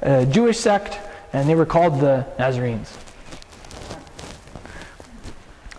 [0.00, 0.98] a Jewish sect,
[1.32, 2.96] and they were called the Nazarenes.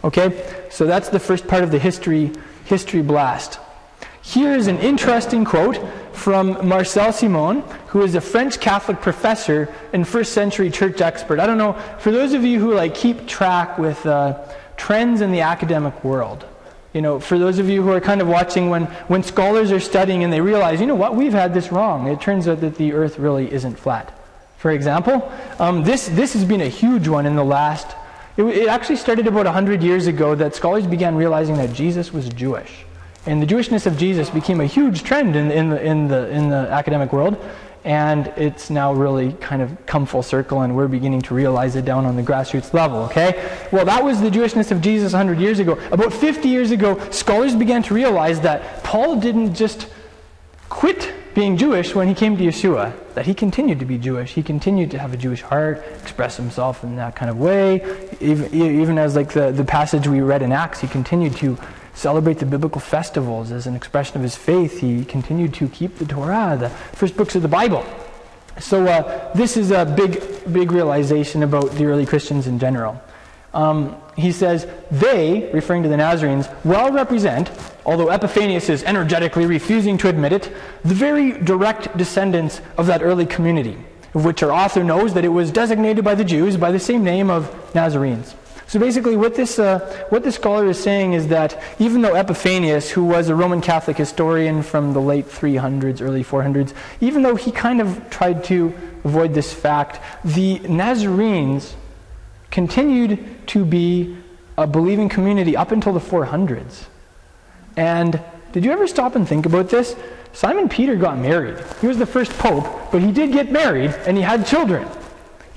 [0.03, 2.31] Okay, so that's the first part of the history
[2.65, 3.59] history blast.
[4.27, 5.79] Here is an interesting quote
[6.11, 11.39] from Marcel Simon, who is a French Catholic professor and first century church expert.
[11.39, 14.37] I don't know, for those of you who like keep track with uh,
[14.75, 16.45] trends in the academic world,
[16.91, 19.79] you know, for those of you who are kind of watching when, when scholars are
[19.79, 22.07] studying and they realize, you know what, we've had this wrong.
[22.07, 24.13] It turns out that the earth really isn't flat.
[24.57, 27.95] For example, um, this, this has been a huge one in the last,
[28.35, 32.27] it, it actually started about 100 years ago that scholars began realizing that Jesus was
[32.27, 32.83] Jewish.
[33.27, 36.49] And the Jewishness of Jesus became a huge trend in, in, the, in, the, in
[36.49, 37.37] the academic world.
[37.83, 41.83] And it's now really kind of come full circle, and we're beginning to realize it
[41.83, 43.49] down on the grassroots level, okay?
[43.71, 45.73] Well, that was the Jewishness of Jesus 100 years ago.
[45.91, 49.89] About 50 years ago, scholars began to realize that Paul didn't just
[50.69, 54.33] quit being Jewish when he came to Yeshua, that he continued to be Jewish.
[54.33, 57.75] He continued to have a Jewish heart, express himself in that kind of way.
[58.19, 61.57] Even, even as like the, the passage we read in Acts, he continued to
[61.97, 64.79] celebrate the biblical festivals as an expression of his faith.
[64.79, 67.83] He continued to keep the Torah, the first books of the Bible.
[68.59, 70.21] So uh, this is a big,
[70.53, 73.01] big realization about the early Christians in general.
[73.53, 77.49] Um, he says, they, referring to the Nazarenes, well represent,
[77.83, 83.25] although Epiphanius is energetically refusing to admit it, the very direct descendants of that early
[83.25, 83.77] community,
[84.13, 87.03] of which our author knows that it was designated by the Jews by the same
[87.03, 88.35] name of Nazarenes.
[88.67, 92.89] So basically, what this, uh, what this scholar is saying is that even though Epiphanius,
[92.89, 97.49] who was a Roman Catholic historian from the late 300s, early 400s, even though he
[97.49, 98.73] kind of tried to
[99.05, 101.75] avoid this fact, the Nazarenes
[102.51, 104.17] continued to be
[104.57, 106.87] a believing community up until the 400s.
[107.77, 108.19] And
[108.51, 109.95] did you ever stop and think about this?
[110.33, 111.57] Simon Peter got married.
[111.79, 114.87] He was the first pope, but he did get married and he had children.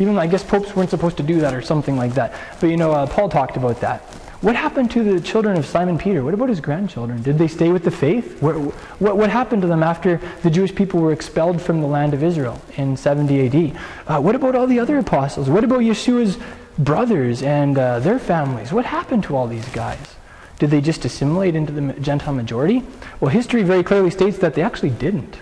[0.00, 2.32] Even I guess popes weren't supposed to do that or something like that.
[2.58, 4.00] But you know, uh, Paul talked about that.
[4.40, 6.24] What happened to the children of Simon Peter?
[6.24, 7.20] What about his grandchildren?
[7.20, 8.40] Did they stay with the faith?
[8.40, 8.54] What,
[8.98, 12.22] what, what happened to them after the Jewish people were expelled from the land of
[12.22, 13.78] Israel in 70 AD?
[14.06, 15.50] Uh, what about all the other apostles?
[15.50, 16.38] What about Yeshua's
[16.78, 18.72] brothers and uh, their families?
[18.72, 20.16] What happened to all these guys?
[20.58, 22.82] Did they just assimilate into the Gentile majority?
[23.20, 25.36] Well, history very clearly states that they actually didn't.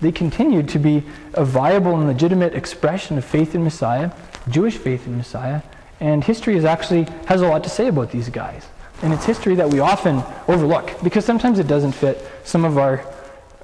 [0.00, 1.02] They continued to be
[1.34, 4.12] a viable and legitimate expression of faith in Messiah,
[4.48, 5.62] Jewish faith in Messiah,
[6.00, 8.66] and history is actually has a lot to say about these guys.
[9.02, 13.04] And it's history that we often overlook because sometimes it doesn't fit some of our,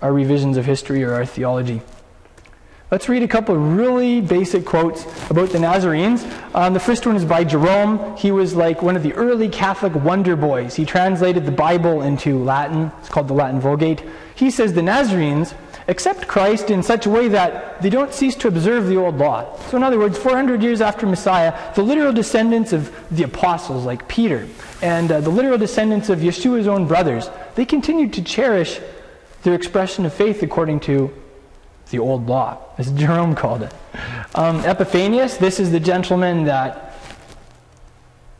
[0.02, 1.82] our revisions of history or our theology.
[2.90, 6.24] Let's read a couple of really basic quotes about the Nazarenes.
[6.54, 8.16] Um, the first one is by Jerome.
[8.16, 10.76] He was like one of the early Catholic wonder boys.
[10.76, 12.92] He translated the Bible into Latin.
[13.00, 14.04] It's called the Latin Vulgate.
[14.36, 15.54] He says the Nazarenes
[15.88, 19.56] accept Christ in such a way that they don't cease to observe the old law.
[19.68, 24.08] So, in other words, 400 years after Messiah, the literal descendants of the apostles, like
[24.08, 24.48] Peter,
[24.82, 28.80] and uh, the literal descendants of Yeshua's own brothers, they continued to cherish
[29.42, 31.12] their expression of faith according to
[31.90, 33.74] the old law, as Jerome called it.
[34.34, 36.93] Um, Epiphanius, this is the gentleman that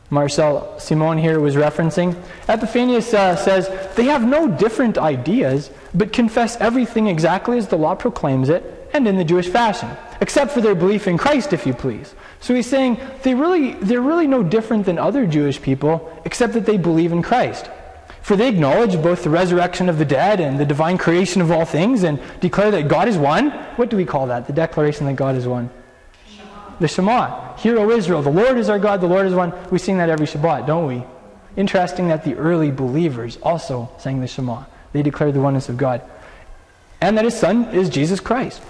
[0.09, 2.15] Marcel Simon here was referencing.
[2.47, 7.95] Epiphanius uh, says, They have no different ideas, but confess everything exactly as the law
[7.95, 9.89] proclaims it and in the Jewish fashion,
[10.21, 12.13] except for their belief in Christ, if you please.
[12.39, 16.65] So he's saying they really, they're really no different than other Jewish people, except that
[16.65, 17.69] they believe in Christ.
[18.21, 21.65] For they acknowledge both the resurrection of the dead and the divine creation of all
[21.65, 23.51] things and declare that God is one.
[23.75, 24.47] What do we call that?
[24.47, 25.69] The declaration that God is one.
[26.79, 27.55] The Shema.
[27.57, 29.53] Hear, O Israel, the Lord is our God, the Lord is one.
[29.71, 31.03] We sing that every Shabbat, don't we?
[31.55, 34.65] Interesting that the early believers also sang the Shema.
[34.93, 36.01] They declared the oneness of God.
[37.01, 38.61] And that his son is Jesus Christ.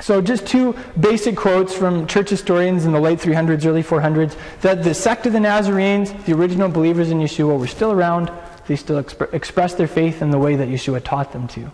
[0.00, 4.82] So, just two basic quotes from church historians in the late 300s, early 400s that
[4.82, 8.30] the sect of the Nazarenes, the original believers in Yeshua, were still around
[8.66, 11.70] they still exp- expressed their faith in the way that Yeshua taught them to.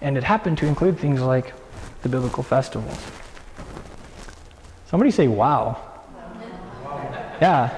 [0.00, 1.54] And it happened to include things like
[2.02, 2.98] the biblical festivals.
[4.94, 5.76] Somebody say, wow.
[7.40, 7.68] Yeah.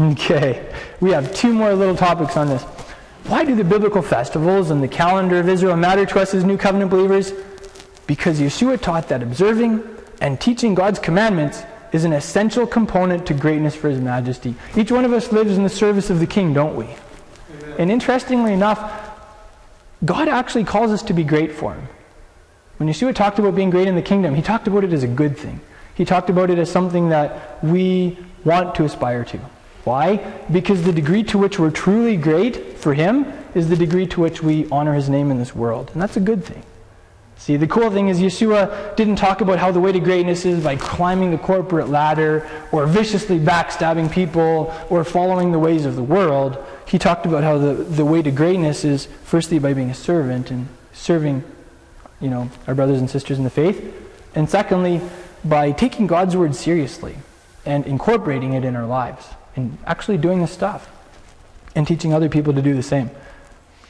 [0.00, 0.74] Okay.
[1.00, 2.64] We have two more little topics on this.
[3.28, 6.58] Why do the biblical festivals and the calendar of Israel matter to us as New
[6.58, 7.32] Covenant believers?
[8.08, 9.84] Because Yeshua taught that observing
[10.20, 11.62] and teaching God's commandments
[11.92, 14.56] is an essential component to greatness for His Majesty.
[14.76, 16.86] Each one of us lives in the service of the King, don't we?
[16.86, 17.74] Amen.
[17.78, 19.12] And interestingly enough,
[20.04, 21.86] God actually calls us to be great for Him.
[22.78, 25.08] When Yeshua talked about being great in the kingdom, He talked about it as a
[25.08, 25.60] good thing.
[25.94, 29.38] He talked about it as something that we want to aspire to.
[29.84, 30.16] Why?
[30.50, 34.42] Because the degree to which we're truly great for Him is the degree to which
[34.42, 35.90] we honor His name in this world.
[35.92, 36.62] And that's a good thing.
[37.42, 40.62] See, the cool thing is Yeshua didn't talk about how the way to greatness is
[40.62, 46.04] by climbing the corporate ladder or viciously backstabbing people or following the ways of the
[46.04, 46.56] world.
[46.86, 50.52] He talked about how the, the way to greatness is firstly by being a servant
[50.52, 51.42] and serving,
[52.22, 53.94] you know, our brothers and sisters in the faith.
[54.34, 55.02] And secondly,
[55.44, 57.16] by taking God's word seriously
[57.66, 60.88] and incorporating it in our lives and actually doing the stuff
[61.74, 63.10] and teaching other people to do the same.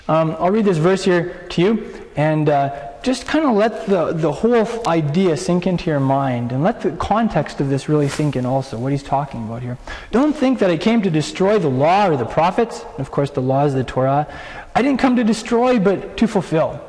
[0.08, 4.12] Um, I'll read this verse here to you, and uh, just kind of let the,
[4.12, 8.34] the whole idea sink into your mind and let the context of this really sink
[8.34, 9.78] in also, what he's talking about here.
[10.10, 12.84] Don't think that I came to destroy the law or the prophets.
[12.98, 14.26] Of course, the law is the Torah.
[14.74, 16.80] I didn't come to destroy, but to fulfill.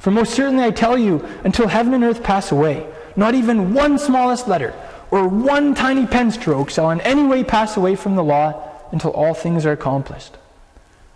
[0.00, 2.86] For most certainly I tell you, until heaven and earth pass away,
[3.16, 4.74] not even one smallest letter
[5.10, 9.10] or one tiny pen stroke shall in any way pass away from the law until
[9.10, 10.36] all things are accomplished.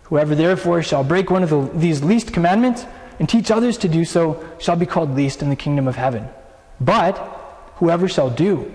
[0.03, 2.85] Whoever therefore shall break one of the, these least commandments,
[3.17, 6.27] and teach others to do so shall be called least in the kingdom of heaven.
[6.79, 7.17] But
[7.77, 8.71] whoever shall do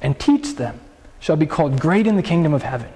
[0.00, 0.80] and teach them
[1.20, 2.88] shall be called great in the kingdom of heaven.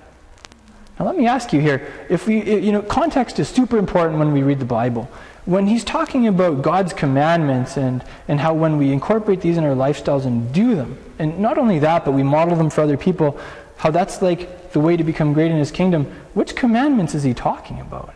[0.99, 4.33] Now let me ask you here, if we you know context is super important when
[4.33, 5.09] we read the Bible.
[5.47, 9.75] When he's talking about God's commandments and, and how when we incorporate these in our
[9.75, 13.39] lifestyles and do them, and not only that, but we model them for other people,
[13.77, 17.33] how that's like the way to become great in his kingdom, which commandments is he
[17.33, 18.13] talking about?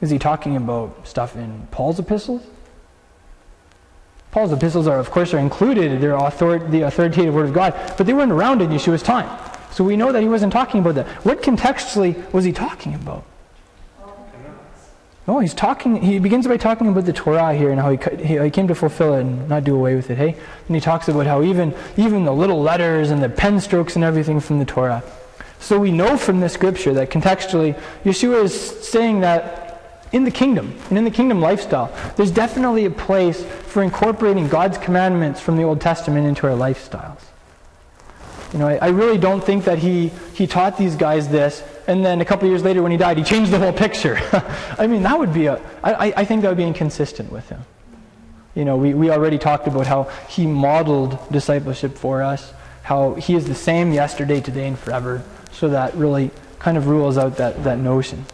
[0.00, 2.42] Is he talking about stuff in Paul's epistles?
[4.30, 6.00] Paul's epistles are, of course, are included.
[6.00, 9.28] They're author- the authoritative word of God, but they weren't around in Yeshua's time.
[9.72, 11.06] So we know that he wasn't talking about that.
[11.24, 13.24] What contextually was he talking about?
[15.32, 15.96] No, he's talking.
[15.96, 18.74] He begins by talking about the Torah here and how he, he, he, came to
[18.74, 20.18] fulfill it and not do away with it.
[20.18, 23.96] Hey, and he talks about how even even the little letters and the pen strokes
[23.96, 25.02] and everything from the Torah.
[25.58, 28.52] So we know from the scripture that contextually, Yeshua is
[28.86, 33.82] saying that in the kingdom and in the kingdom lifestyle, there's definitely a place for
[33.82, 37.22] incorporating God's commandments from the Old Testament into our lifestyles.
[38.52, 42.04] You know, I, I really don't think that he, he taught these guys this, and
[42.04, 44.18] then a couple years later when he died, he changed the whole picture.
[44.78, 47.60] I mean, that would be a, I, I think that would be inconsistent with him.
[48.54, 52.52] You know, we, we already talked about how he modeled discipleship for us,
[52.82, 55.22] how he is the same yesterday, today, and forever.
[55.52, 58.24] So that really kind of rules out that, that notion.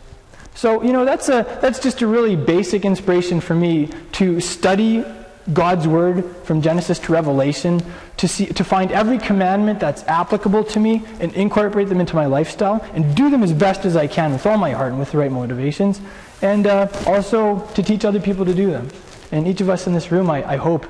[0.55, 5.05] So, you know, that's, a, that's just a really basic inspiration for me to study
[5.53, 7.81] God's Word from Genesis to Revelation,
[8.19, 12.27] to, see, to find every commandment that's applicable to me and incorporate them into my
[12.27, 15.13] lifestyle and do them as best as I can with all my heart and with
[15.13, 16.01] the right motivations,
[16.43, 18.89] and uh, also to teach other people to do them.
[19.33, 20.87] And each of us in this room, I, I hope,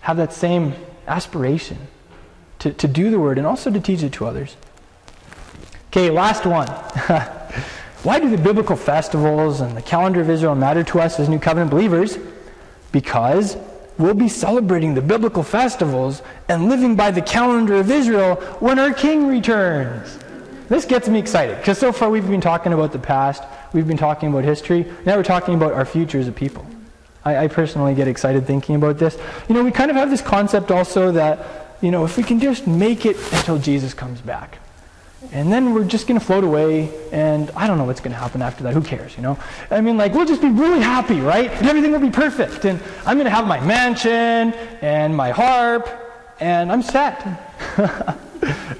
[0.00, 0.74] have that same
[1.06, 1.78] aspiration
[2.60, 4.56] to, to do the Word and also to teach it to others.
[5.88, 6.68] Okay, last one.
[8.02, 11.38] Why do the biblical festivals and the calendar of Israel matter to us as New
[11.38, 12.16] Covenant believers?
[12.92, 13.56] Because
[14.00, 18.92] we'll be celebrating the biblical festivals and living by the calendar of Israel when our
[18.92, 20.18] King returns.
[20.68, 23.98] This gets me excited because so far we've been talking about the past, we've been
[23.98, 26.66] talking about history, now we're talking about our future as a people.
[27.24, 29.18] I, I personally get excited thinking about this.
[29.48, 32.40] You know, we kind of have this concept also that, you know, if we can
[32.40, 34.58] just make it until Jesus comes back
[35.32, 38.18] and then we're just going to float away and i don't know what's going to
[38.18, 38.72] happen after that.
[38.72, 39.38] Who cares you know?
[39.70, 41.50] I mean like we'll just be really happy right?
[41.50, 42.64] And everything will be perfect.
[42.64, 45.88] And i'm going to have my mansion and my harp
[46.40, 47.24] and i'm set.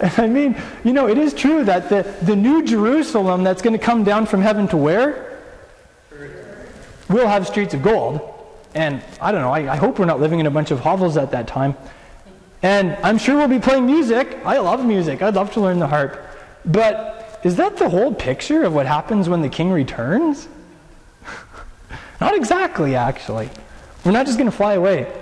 [0.01, 3.78] And i mean you know it is true that the, the new jerusalem that's going
[3.78, 5.38] to come down from heaven to where?
[7.11, 8.22] Will have streets of gold.
[8.74, 11.18] And i don't know I, I hope we're not living in a bunch of hovels
[11.18, 11.76] at that time.
[12.62, 14.38] And i'm sure we'll be playing music.
[14.47, 15.20] I love music.
[15.20, 16.18] I'd love to learn the harp
[16.64, 20.48] but is that the whole picture of what happens when the king returns?
[22.20, 23.48] Not exactly, actually.
[24.04, 25.12] We're not just going to fly away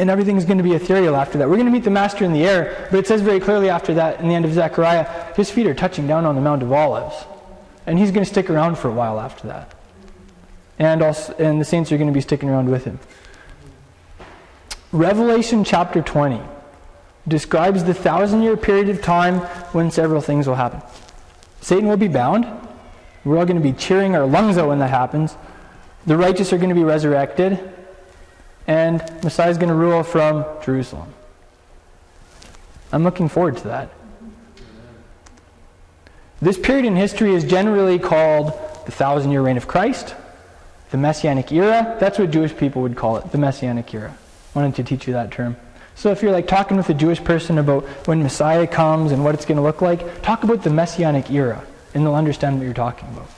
[0.00, 1.48] and everything's going to be ethereal after that.
[1.48, 3.92] We're going to meet the Master in the air, but it says very clearly after
[3.94, 6.72] that in the end of Zechariah, his feet are touching down on the Mount of
[6.72, 7.26] Olives.
[7.86, 9.74] And he's going to stick around for a while after that.
[10.78, 12.98] And, also, and the saints are going to be sticking around with him.
[14.90, 16.40] Revelation chapter 20
[17.28, 20.82] describes the thousand year period of time when several things will happen.
[21.60, 22.46] Satan will be bound.
[23.24, 25.36] We're all going to be cheering our lungs out when that happens.
[26.06, 27.58] The righteous are going to be resurrected.
[28.66, 31.12] And Messiah is going to rule from Jerusalem.
[32.92, 33.90] I'm looking forward to that.
[36.42, 38.52] This period in history is generally called
[38.86, 40.14] the thousand year reign of Christ,
[40.90, 41.96] the Messianic era.
[42.00, 44.16] That's what Jewish people would call it, the Messianic era.
[44.54, 45.56] I wanted to teach you that term.
[46.00, 49.34] So if you're like talking with a Jewish person about when Messiah comes and what
[49.34, 52.72] it's going to look like, talk about the Messianic era, and they'll understand what you're
[52.72, 53.28] talking about.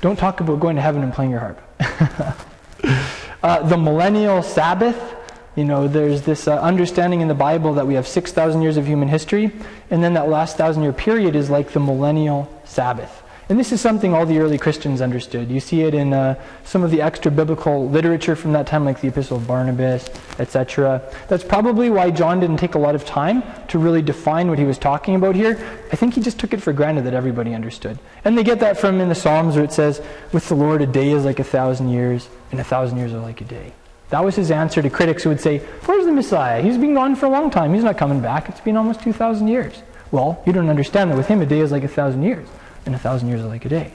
[0.00, 1.60] Don't talk about going to heaven and playing your harp.
[3.42, 5.16] uh, the millennial Sabbath,
[5.56, 8.86] you know, there's this uh, understanding in the Bible that we have 6,000 years of
[8.86, 9.50] human history,
[9.90, 13.23] and then that last thousand year period is like the millennial Sabbath.
[13.48, 15.50] And this is something all the early Christians understood.
[15.50, 19.02] You see it in uh, some of the extra biblical literature from that time, like
[19.02, 21.02] the Epistle of Barnabas, etc.
[21.28, 24.64] That's probably why John didn't take a lot of time to really define what he
[24.64, 25.58] was talking about here.
[25.92, 27.98] I think he just took it for granted that everybody understood.
[28.24, 30.00] And they get that from in the Psalms where it says,
[30.32, 33.20] With the Lord, a day is like a thousand years, and a thousand years are
[33.20, 33.74] like a day.
[34.08, 36.62] That was his answer to critics who would say, Where's the Messiah?
[36.62, 37.74] He's been gone for a long time.
[37.74, 38.48] He's not coming back.
[38.48, 39.82] It's been almost 2,000 years.
[40.10, 42.48] Well, you don't understand that with him, a day is like a thousand years
[42.86, 43.92] and a thousand years are like a day.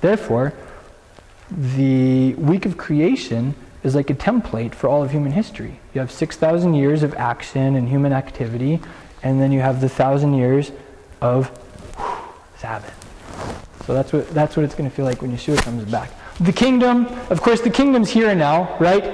[0.00, 0.52] Therefore,
[1.50, 5.80] the week of creation is like a template for all of human history.
[5.94, 8.80] You have 6,000 years of action and human activity,
[9.22, 10.72] and then you have the thousand years
[11.20, 11.48] of
[11.96, 12.16] whew,
[12.56, 12.98] Sabbath.
[13.86, 16.10] So that's what, that's what it's going to feel like when Yeshua comes back.
[16.40, 19.04] The kingdom, of course, the kingdom's here and now, right?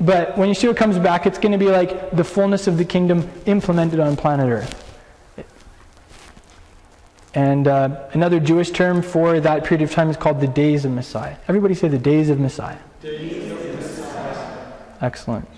[0.00, 3.28] But when Yeshua comes back, it's going to be like the fullness of the kingdom
[3.46, 4.87] implemented on planet Earth.
[7.34, 10.92] And uh, another Jewish term for that period of time is called the days of
[10.92, 11.36] Messiah.
[11.46, 12.78] Everybody say the days of Messiah.
[13.02, 14.72] Days of Messiah.
[15.00, 15.48] Excellent.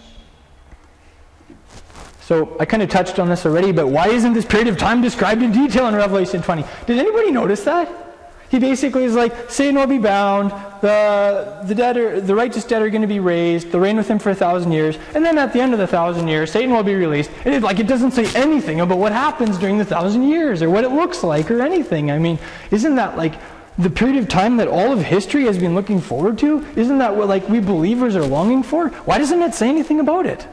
[2.21, 5.01] So I kind of touched on this already, but why isn't this period of time
[5.01, 6.65] described in detail in Revelation 20?
[6.87, 8.10] Did anybody notice that?
[8.51, 13.03] He basically is like, Satan will be bound, the, the, the righteous dead are going
[13.03, 15.61] to be raised, they'll reign with him for a thousand years, and then at the
[15.61, 17.31] end of the thousand years, Satan will be released.
[17.45, 20.71] And it, like, it doesn't say anything about what happens during the thousand years, or
[20.71, 22.11] what it looks like, or anything.
[22.11, 22.41] I mean,
[22.73, 23.35] isn't that like
[23.79, 26.67] the period of time that all of history has been looking forward to?
[26.77, 28.89] Isn't that what like we believers are longing for?
[28.89, 30.47] Why doesn't it say anything about it?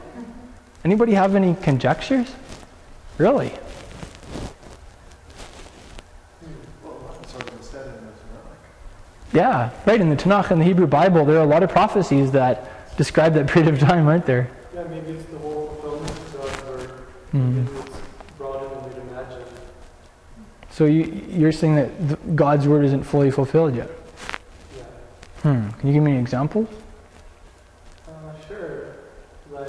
[0.84, 2.32] Anybody have any conjectures?
[3.18, 3.52] Really?
[9.32, 10.00] Yeah, right.
[10.00, 13.34] In the Tanakh and the Hebrew Bible, there are a lot of prophecies that describe
[13.34, 14.50] that period of time, aren't there?
[14.74, 16.90] Yeah, maybe it's the whole fulfillment of God's word.
[17.34, 17.54] Mm.
[17.54, 18.00] Maybe it's
[18.38, 19.42] broader than we'd imagine.
[20.70, 23.90] So you, you're saying that th- God's word isn't fully fulfilled yet?
[24.76, 24.82] Yeah.
[25.42, 25.68] Hmm.
[25.78, 26.66] Can you give me an example?
[28.06, 28.12] Uh,
[28.48, 28.94] sure.
[29.50, 29.68] Like,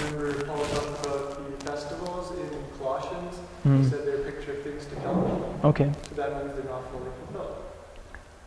[0.00, 2.48] remember Paul talked about the festivals in
[2.78, 3.82] Colossians, Hmm.
[3.84, 5.60] he said they're picture things to come.
[5.64, 5.92] Okay.
[6.08, 7.58] So that means they're not fully fulfilled.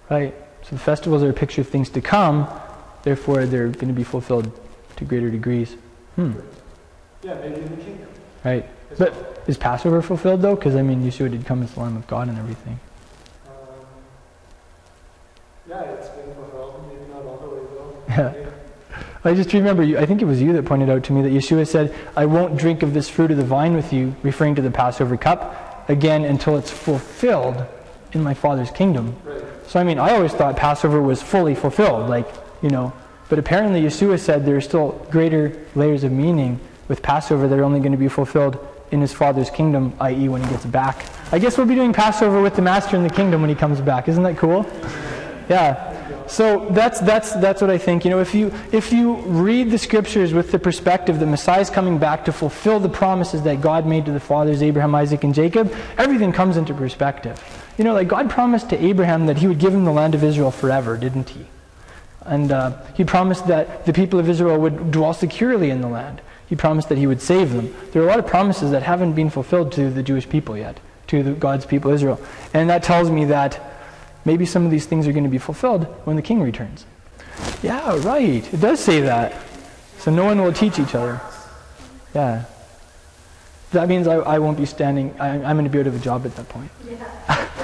[0.10, 0.34] Right.
[0.64, 2.48] So the festivals are a picture of things to come,
[3.04, 4.52] therefore they're going to be fulfilled
[4.96, 5.76] to greater degrees.
[6.16, 6.32] Hmm.
[7.24, 8.08] Yeah, maybe in the kingdom.
[8.44, 8.66] Right.
[8.92, 9.26] as But- well.
[9.48, 10.56] Is Passover fulfilled though?
[10.56, 12.80] Because I mean, Yeshua did come as the Lamb of God and everything.
[13.48, 13.54] Um,
[15.70, 16.84] yeah, it's been fulfilled.
[16.88, 18.34] Maybe not all the way though.
[18.44, 18.52] Yeah.
[19.24, 19.98] I just remember you.
[20.00, 22.58] I think it was you that pointed out to me that Yeshua said, "I won't
[22.58, 26.26] drink of this fruit of the vine with you," referring to the Passover cup, again
[26.26, 27.66] until it's fulfilled
[28.14, 29.16] in my Father's kingdom.
[29.24, 29.44] Right.
[29.68, 32.28] So I mean, I always thought Passover was fully fulfilled, like
[32.62, 32.94] you know.
[33.28, 37.64] But apparently, Yeshua said there are still greater layers of meaning with Passover that are
[37.64, 38.60] only going to be fulfilled
[38.92, 41.06] in His Father's kingdom, i.e., when He gets back.
[41.32, 43.82] I guess we'll be doing Passover with the Master in the kingdom when He comes
[43.82, 44.08] back.
[44.08, 44.66] Isn't that cool?
[45.50, 45.94] Yeah.
[46.28, 48.04] So that's that's that's what I think.
[48.04, 51.70] You know, if you if you read the scriptures with the perspective that Messiah is
[51.70, 55.36] coming back to fulfill the promises that God made to the fathers Abraham, Isaac, and
[55.36, 57.40] Jacob, everything comes into perspective.
[57.78, 60.24] You know, like God promised to Abraham that He would give him the land of
[60.24, 61.46] Israel forever, didn't He?
[62.22, 66.22] And uh, He promised that the people of Israel would dwell securely in the land.
[66.48, 67.74] He promised that He would save them.
[67.92, 70.80] There are a lot of promises that haven't been fulfilled to the Jewish people yet,
[71.08, 72.20] to the, God's people Israel,
[72.54, 73.60] and that tells me that
[74.24, 76.86] maybe some of these things are going to be fulfilled when the king returns.
[77.62, 78.54] Yeah, right.
[78.54, 79.36] It does say that.
[79.98, 81.20] So no one will teach each other.
[82.14, 82.46] Yeah.
[83.72, 86.00] That means I, I won't be standing, I, I'm going to be out of a
[86.00, 86.72] job at that point.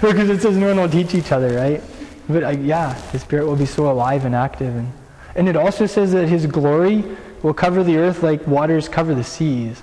[0.00, 1.82] because it says no one will teach each other, right?
[2.28, 4.74] But I, yeah, the Spirit will be so alive and active.
[4.74, 4.92] And,
[5.34, 7.04] and it also says that His glory
[7.42, 9.82] will cover the earth like waters cover the seas.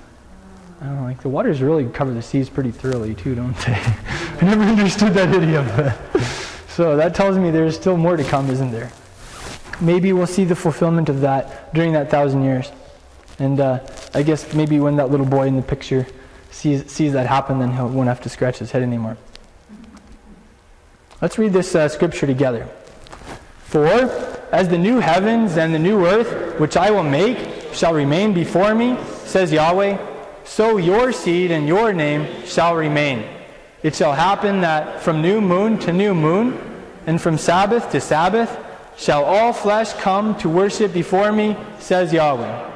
[0.80, 3.72] I don't know, like the waters really cover the seas pretty thoroughly too, don't they?
[3.72, 5.66] I never understood that idiom.
[6.74, 8.90] So that tells me there's still more to come, isn't there?
[9.80, 12.68] Maybe we'll see the fulfillment of that during that thousand years.
[13.38, 13.78] And uh,
[14.12, 16.04] I guess maybe when that little boy in the picture
[16.50, 19.16] sees, sees that happen, then he won't have to scratch his head anymore.
[21.22, 22.68] Let's read this uh, scripture together.
[23.64, 27.38] For as the new heavens and the new earth, which I will make,
[27.72, 29.98] shall remain before me, says Yahweh,
[30.44, 33.24] so your seed and your name shall remain.
[33.82, 36.58] It shall happen that from new moon to new moon,
[37.06, 38.56] and from Sabbath to Sabbath,
[38.96, 42.70] shall all flesh come to worship before me, says Yahweh.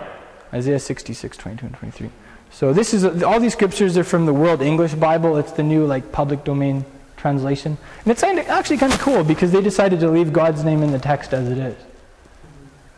[0.52, 2.10] Isaiah 66, 22 and 23.
[2.50, 5.36] So this is all these scriptures are from the World English Bible.
[5.36, 6.84] It's the new like public domain
[7.18, 10.92] translation, and it's actually kind of cool because they decided to leave God's name in
[10.92, 11.76] the text as it is.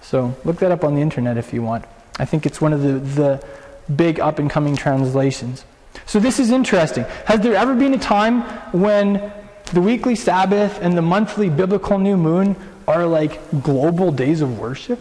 [0.01, 1.85] So look that up on the internet if you want.
[2.19, 3.47] I think it's one of the, the
[3.95, 5.65] big up and coming translations.
[6.07, 7.05] So this is interesting.
[7.27, 8.43] Has there ever been a time
[8.73, 9.33] when
[9.73, 12.57] the weekly Sabbath and the monthly biblical new moon
[12.87, 14.99] are like global days of worship?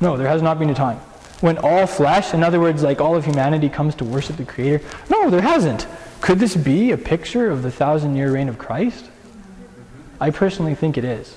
[0.00, 1.00] No, there has not been a time.
[1.40, 4.84] When all flesh, in other words, like all of humanity comes to worship the Creator?
[5.08, 5.86] No, there hasn't.
[6.20, 9.08] Could this be a picture of the thousand year reign of Christ?
[10.20, 11.36] I personally think it is.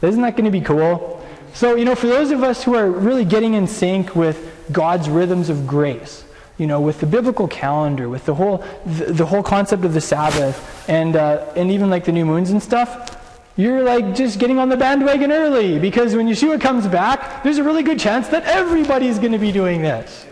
[0.00, 1.26] Isn't that going to be cool?
[1.54, 5.10] So, you know, for those of us who are really getting in sync with God's
[5.10, 6.24] rhythms of grace,
[6.56, 10.00] you know, with the biblical calendar, with the whole the, the whole concept of the
[10.00, 13.19] Sabbath, and uh, and even like the new moons and stuff,
[13.56, 17.64] you're like just getting on the bandwagon early because when Yeshua comes back, there's a
[17.64, 20.26] really good chance that everybody's going to be doing this.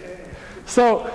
[0.66, 1.10] So,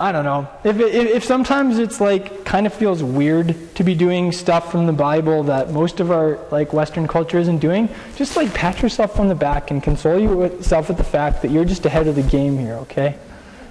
[0.00, 0.48] I don't know.
[0.62, 4.92] If, if sometimes it's like kind of feels weird to be doing stuff from the
[4.92, 9.26] Bible that most of our like Western culture isn't doing, just like pat yourself on
[9.26, 12.56] the back and console yourself with the fact that you're just ahead of the game
[12.56, 13.18] here, okay?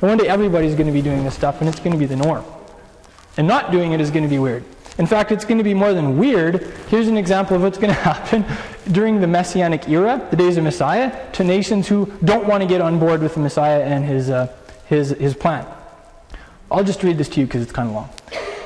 [0.01, 2.05] And one day everybody's going to be doing this stuff and it's going to be
[2.05, 2.43] the norm.
[3.37, 4.65] And not doing it is going to be weird.
[4.97, 6.63] In fact, it's going to be more than weird.
[6.89, 8.45] Here's an example of what's going to happen
[8.91, 12.81] during the Messianic era, the days of Messiah, to nations who don't want to get
[12.81, 14.51] on board with the Messiah and his, uh,
[14.85, 15.65] his, his plan.
[16.71, 18.09] I'll just read this to you because it's kind of long.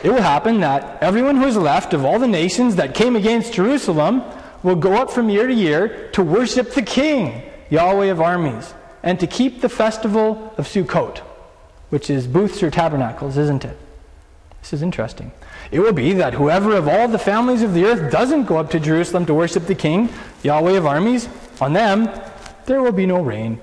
[0.03, 3.53] It will happen that everyone who is left of all the nations that came against
[3.53, 4.23] Jerusalem
[4.63, 8.73] will go up from year to year to worship the King, Yahweh of armies,
[9.03, 11.19] and to keep the festival of Sukkot,
[11.89, 13.77] which is booths or tabernacles, isn't it?
[14.61, 15.32] This is interesting.
[15.72, 18.69] It will be that whoever of all the families of the earth doesn't go up
[18.72, 20.09] to Jerusalem to worship the King,
[20.43, 21.30] Yahweh of armies,
[21.61, 22.09] on them
[22.65, 23.61] there will be no rain.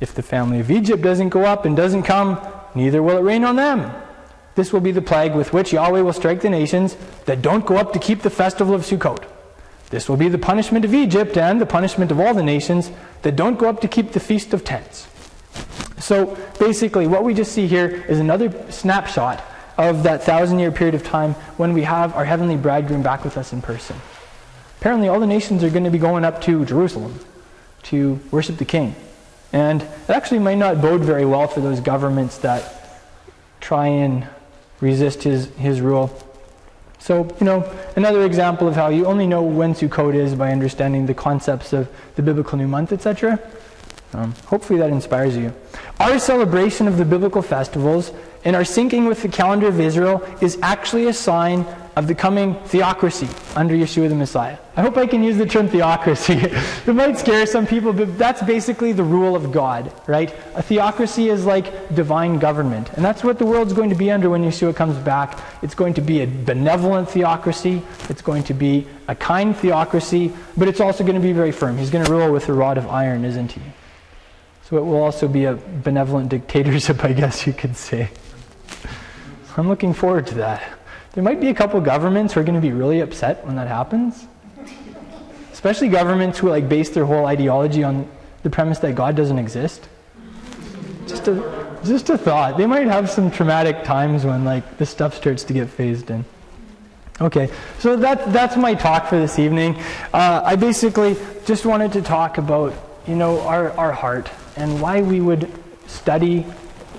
[0.00, 2.40] If the family of Egypt doesn't go up and doesn't come,
[2.74, 3.90] neither will it rain on them.
[4.56, 7.76] This will be the plague with which Yahweh will strike the nations that don't go
[7.76, 9.24] up to keep the festival of Sukkot.
[9.90, 12.90] This will be the punishment of Egypt and the punishment of all the nations
[13.22, 15.06] that don't go up to keep the Feast of Tents.
[15.98, 19.42] So basically, what we just see here is another snapshot
[19.78, 23.38] of that thousand year period of time when we have our heavenly bridegroom back with
[23.38, 23.96] us in person.
[24.80, 27.18] Apparently, all the nations are going to be going up to Jerusalem
[27.84, 28.94] to worship the king.
[29.52, 33.00] And it actually might not bode very well for those governments that
[33.60, 34.28] try and
[34.80, 36.16] resist his, his rule.
[36.98, 41.06] So, you know, another example of how you only know when Sukkot is by understanding
[41.06, 43.40] the concepts of the biblical new month, etc.
[44.14, 45.52] Um, hopefully that inspires you.
[46.00, 48.12] Our celebration of the biblical festivals
[48.44, 51.66] and our syncing with the calendar of Israel is actually a sign
[51.98, 54.56] of the coming theocracy under Yeshua the Messiah.
[54.76, 56.34] I hope I can use the term theocracy.
[56.86, 60.32] it might scare some people, but that's basically the rule of God, right?
[60.54, 62.88] A theocracy is like divine government.
[62.94, 65.40] And that's what the world's going to be under when Yeshua comes back.
[65.60, 70.68] It's going to be a benevolent theocracy, it's going to be a kind theocracy, but
[70.68, 71.76] it's also going to be very firm.
[71.76, 73.62] He's going to rule with a rod of iron, isn't he?
[74.68, 78.10] So it will also be a benevolent dictatorship, I guess you could say.
[79.56, 80.62] I'm looking forward to that.
[81.12, 83.66] There might be a couple governments who are going to be really upset when that
[83.66, 84.26] happens.
[85.52, 88.08] Especially governments who like base their whole ideology on
[88.42, 89.88] the premise that God doesn't exist.
[91.06, 92.58] Just a just a thought.
[92.58, 96.24] They might have some traumatic times when like this stuff starts to get phased in.
[97.20, 99.76] Okay, so that that's my talk for this evening.
[100.12, 101.16] Uh, I basically
[101.46, 102.74] just wanted to talk about
[103.06, 105.50] you know our our heart and why we would
[105.86, 106.44] study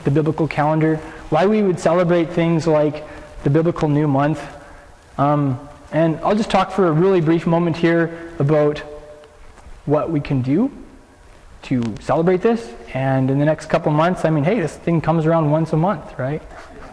[0.05, 0.95] the biblical calendar,
[1.29, 3.05] why we would celebrate things like
[3.43, 4.41] the biblical new month.
[5.17, 5.59] Um,
[5.91, 8.79] and I'll just talk for a really brief moment here about
[9.85, 10.71] what we can do
[11.63, 12.73] to celebrate this.
[12.93, 15.77] And in the next couple months, I mean, hey, this thing comes around once a
[15.77, 16.41] month, right?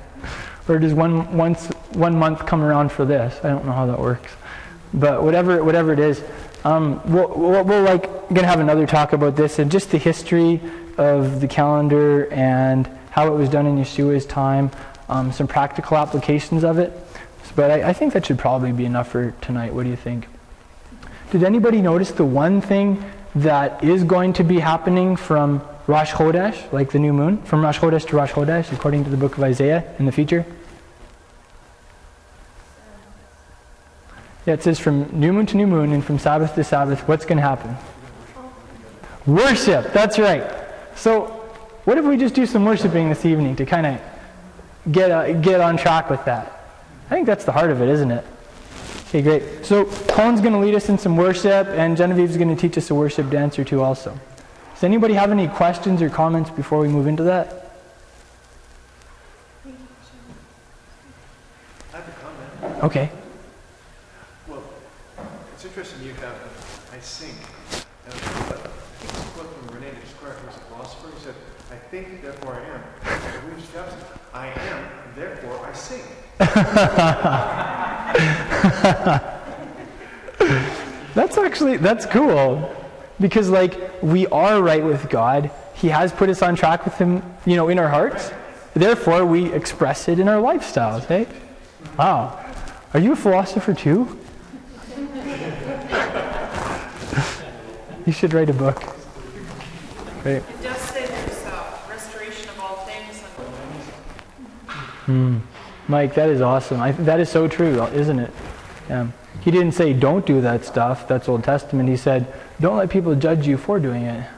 [0.68, 3.38] or does one once one month come around for this?
[3.44, 4.32] I don't know how that works,
[4.92, 6.24] but whatever whatever it is,
[6.66, 7.28] um, we'll,
[7.64, 10.60] we'll, like gonna have another talk about this and just the history
[10.98, 14.72] of the calendar and how it was done in Yeshua's time
[15.08, 16.92] um, some practical applications of it.
[17.54, 19.72] But I, I think that should probably be enough for tonight.
[19.74, 20.26] What do you think?
[21.30, 23.02] Did anybody notice the one thing
[23.36, 27.78] that is going to be happening from Rosh Chodesh, like the new moon, from Rosh
[27.78, 30.44] Chodesh to Rosh Chodesh, according to the book of Isaiah in the future?
[34.46, 37.24] Yeah, it says from new moon to new moon and from Sabbath to Sabbath, what's
[37.24, 37.76] going to happen?
[39.26, 40.44] Worship, that's right.
[40.94, 41.26] So,
[41.84, 44.00] what if we just do some worshiping this evening to kind of
[44.90, 46.52] get, uh, get on track with that.
[47.06, 48.24] I think that's the heart of it, isn't it?
[49.08, 49.64] Okay, great.
[49.64, 52.90] So Colin's going to lead us in some worship, and Genevieve's going to teach us
[52.90, 54.18] a worship dance or two also.
[54.74, 57.62] Does anybody have any questions or comments before we move into that?
[62.82, 63.10] Okay.
[65.76, 66.34] Interesting you have,
[66.90, 67.36] I think,
[68.06, 68.64] and I think
[69.04, 71.10] it's a quote from Rene Descartes, who's a philosopher.
[71.14, 71.34] He said,
[71.70, 72.82] I think, therefore I am.
[74.32, 76.00] I am, therefore I sing.
[81.14, 82.74] that's actually that's cool
[83.20, 85.50] because like we are right with God.
[85.74, 88.32] He has put us on track with him, you know, in our hearts.
[88.72, 91.26] Therefore, we express it in our lifestyles, hey?
[91.98, 92.42] Wow.
[92.94, 94.18] Are you a philosopher too?
[98.06, 98.82] You should write a book.
[100.24, 100.36] Right.
[100.36, 103.20] It does say there's uh, restoration of all things.
[105.06, 105.38] Hmm.
[105.88, 106.80] Mike, that is awesome.
[106.80, 108.30] I, that is so true, isn't it?
[108.88, 109.08] Yeah.
[109.42, 111.06] He didn't say don't do that stuff.
[111.06, 111.88] That's Old Testament.
[111.88, 114.28] He said don't let people judge you for doing it.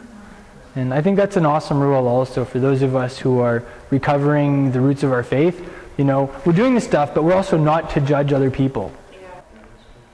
[0.74, 4.72] And I think that's an awesome rule also for those of us who are recovering
[4.72, 5.68] the roots of our faith.
[5.96, 8.92] You know, we're doing this stuff, but we're also not to judge other people.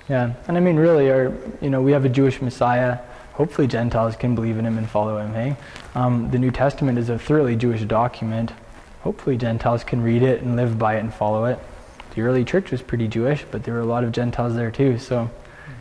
[0.09, 0.34] Yeah.
[0.48, 2.98] And I mean, really, our, you know, we have a Jewish Messiah.
[3.35, 5.32] Hopefully, Gentiles can believe in him and follow him.
[5.32, 5.57] Hey,
[5.95, 8.53] um, the New Testament is a thoroughly Jewish document
[9.05, 11.59] hopefully Gentiles can read it and live by it and follow it.
[12.14, 14.99] The early church was pretty Jewish, but there were a lot of Gentiles there too.
[14.99, 15.30] So,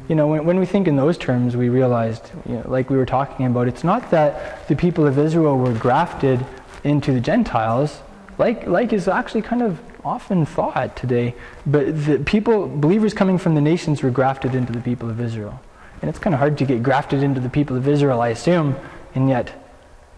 [0.10, 2.98] you know, when, when we think in those terms, we realized, you know, like we
[2.98, 6.46] were talking about, it's not that the people of Israel were grafted
[6.84, 8.02] into the Gentiles,
[8.38, 11.34] like, like is actually kind of often thought today,
[11.66, 15.62] but the people, believers coming from the nations were grafted into the people of Israel.
[16.04, 18.76] And it's kind of hard to get grafted into the people of Israel, I assume,
[19.16, 19.54] and yet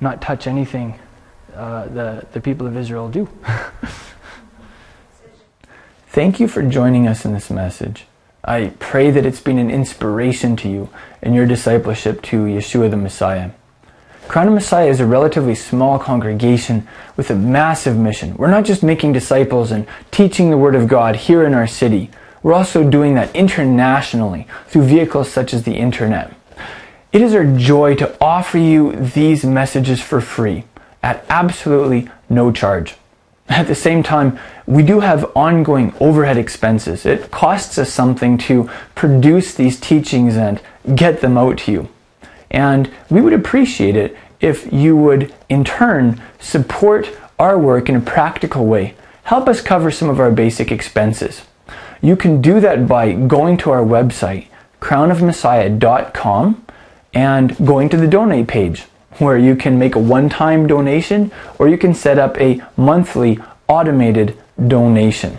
[0.01, 0.99] not touch anything
[1.53, 3.29] uh, the, the people of Israel do.
[6.07, 8.05] Thank you for joining us in this message.
[8.43, 10.89] I pray that it's been an inspiration to you
[11.21, 13.51] in your discipleship to Yeshua the Messiah.
[14.27, 18.35] Crown of Messiah is a relatively small congregation with a massive mission.
[18.37, 22.09] We're not just making disciples and teaching the Word of God here in our city.
[22.45, 26.31] We're also doing that internationally through vehicles such as the internet.
[27.11, 30.63] It is our joy to offer you these messages for free
[31.01, 32.97] at absolutely no charge.
[33.49, 34.37] At the same time,
[34.67, 37.03] we do have ongoing overhead expenses.
[37.03, 40.61] It costs us something to produce these teachings and
[40.93, 41.89] get them out to you.
[42.51, 48.01] And we would appreciate it if you would, in turn, support our work in a
[48.01, 48.93] practical way.
[49.23, 51.41] Help us cover some of our basic expenses.
[52.01, 54.47] You can do that by going to our website,
[54.81, 56.65] crownofmessiah.com,
[57.13, 58.81] and going to the donate page,
[59.17, 63.39] where you can make a one time donation or you can set up a monthly
[63.67, 64.37] automated
[64.67, 65.37] donation.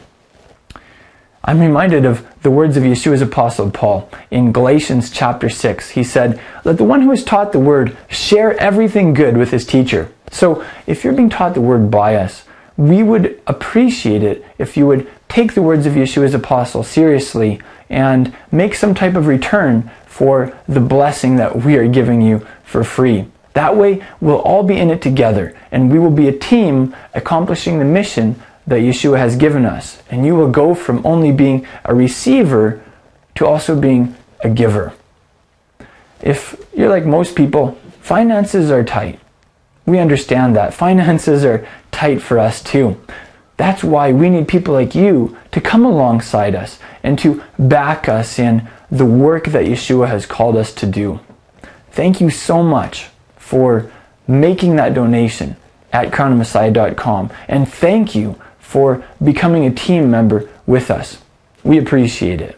[1.45, 5.91] I'm reminded of the words of Yeshua's apostle Paul in Galatians chapter 6.
[5.91, 9.65] He said, Let the one who is taught the word share everything good with his
[9.65, 10.11] teacher.
[10.33, 12.45] So if you're being taught the word by us,
[12.77, 18.35] we would appreciate it if you would take the words of Yeshua's apostle seriously and
[18.51, 23.27] make some type of return for the blessing that we are giving you for free.
[23.53, 27.79] That way, we'll all be in it together and we will be a team accomplishing
[27.79, 30.03] the mission that Yeshua has given us.
[30.11, 32.83] And you will go from only being a receiver
[33.37, 34.93] to also being a giver.
[36.21, 39.21] If you're like most people, finances are tight.
[39.87, 40.75] We understand that.
[40.75, 43.01] Finances are tight for us too.
[43.57, 48.39] That's why we need people like you to come alongside us and to back us
[48.39, 51.21] in the work that Yeshua has called us to do.
[51.91, 53.91] Thank you so much for
[54.29, 55.57] making that donation
[55.93, 57.31] at crownofmessiah.com.
[57.49, 61.23] And thank you for becoming a team member with us.
[61.65, 62.56] We appreciate it.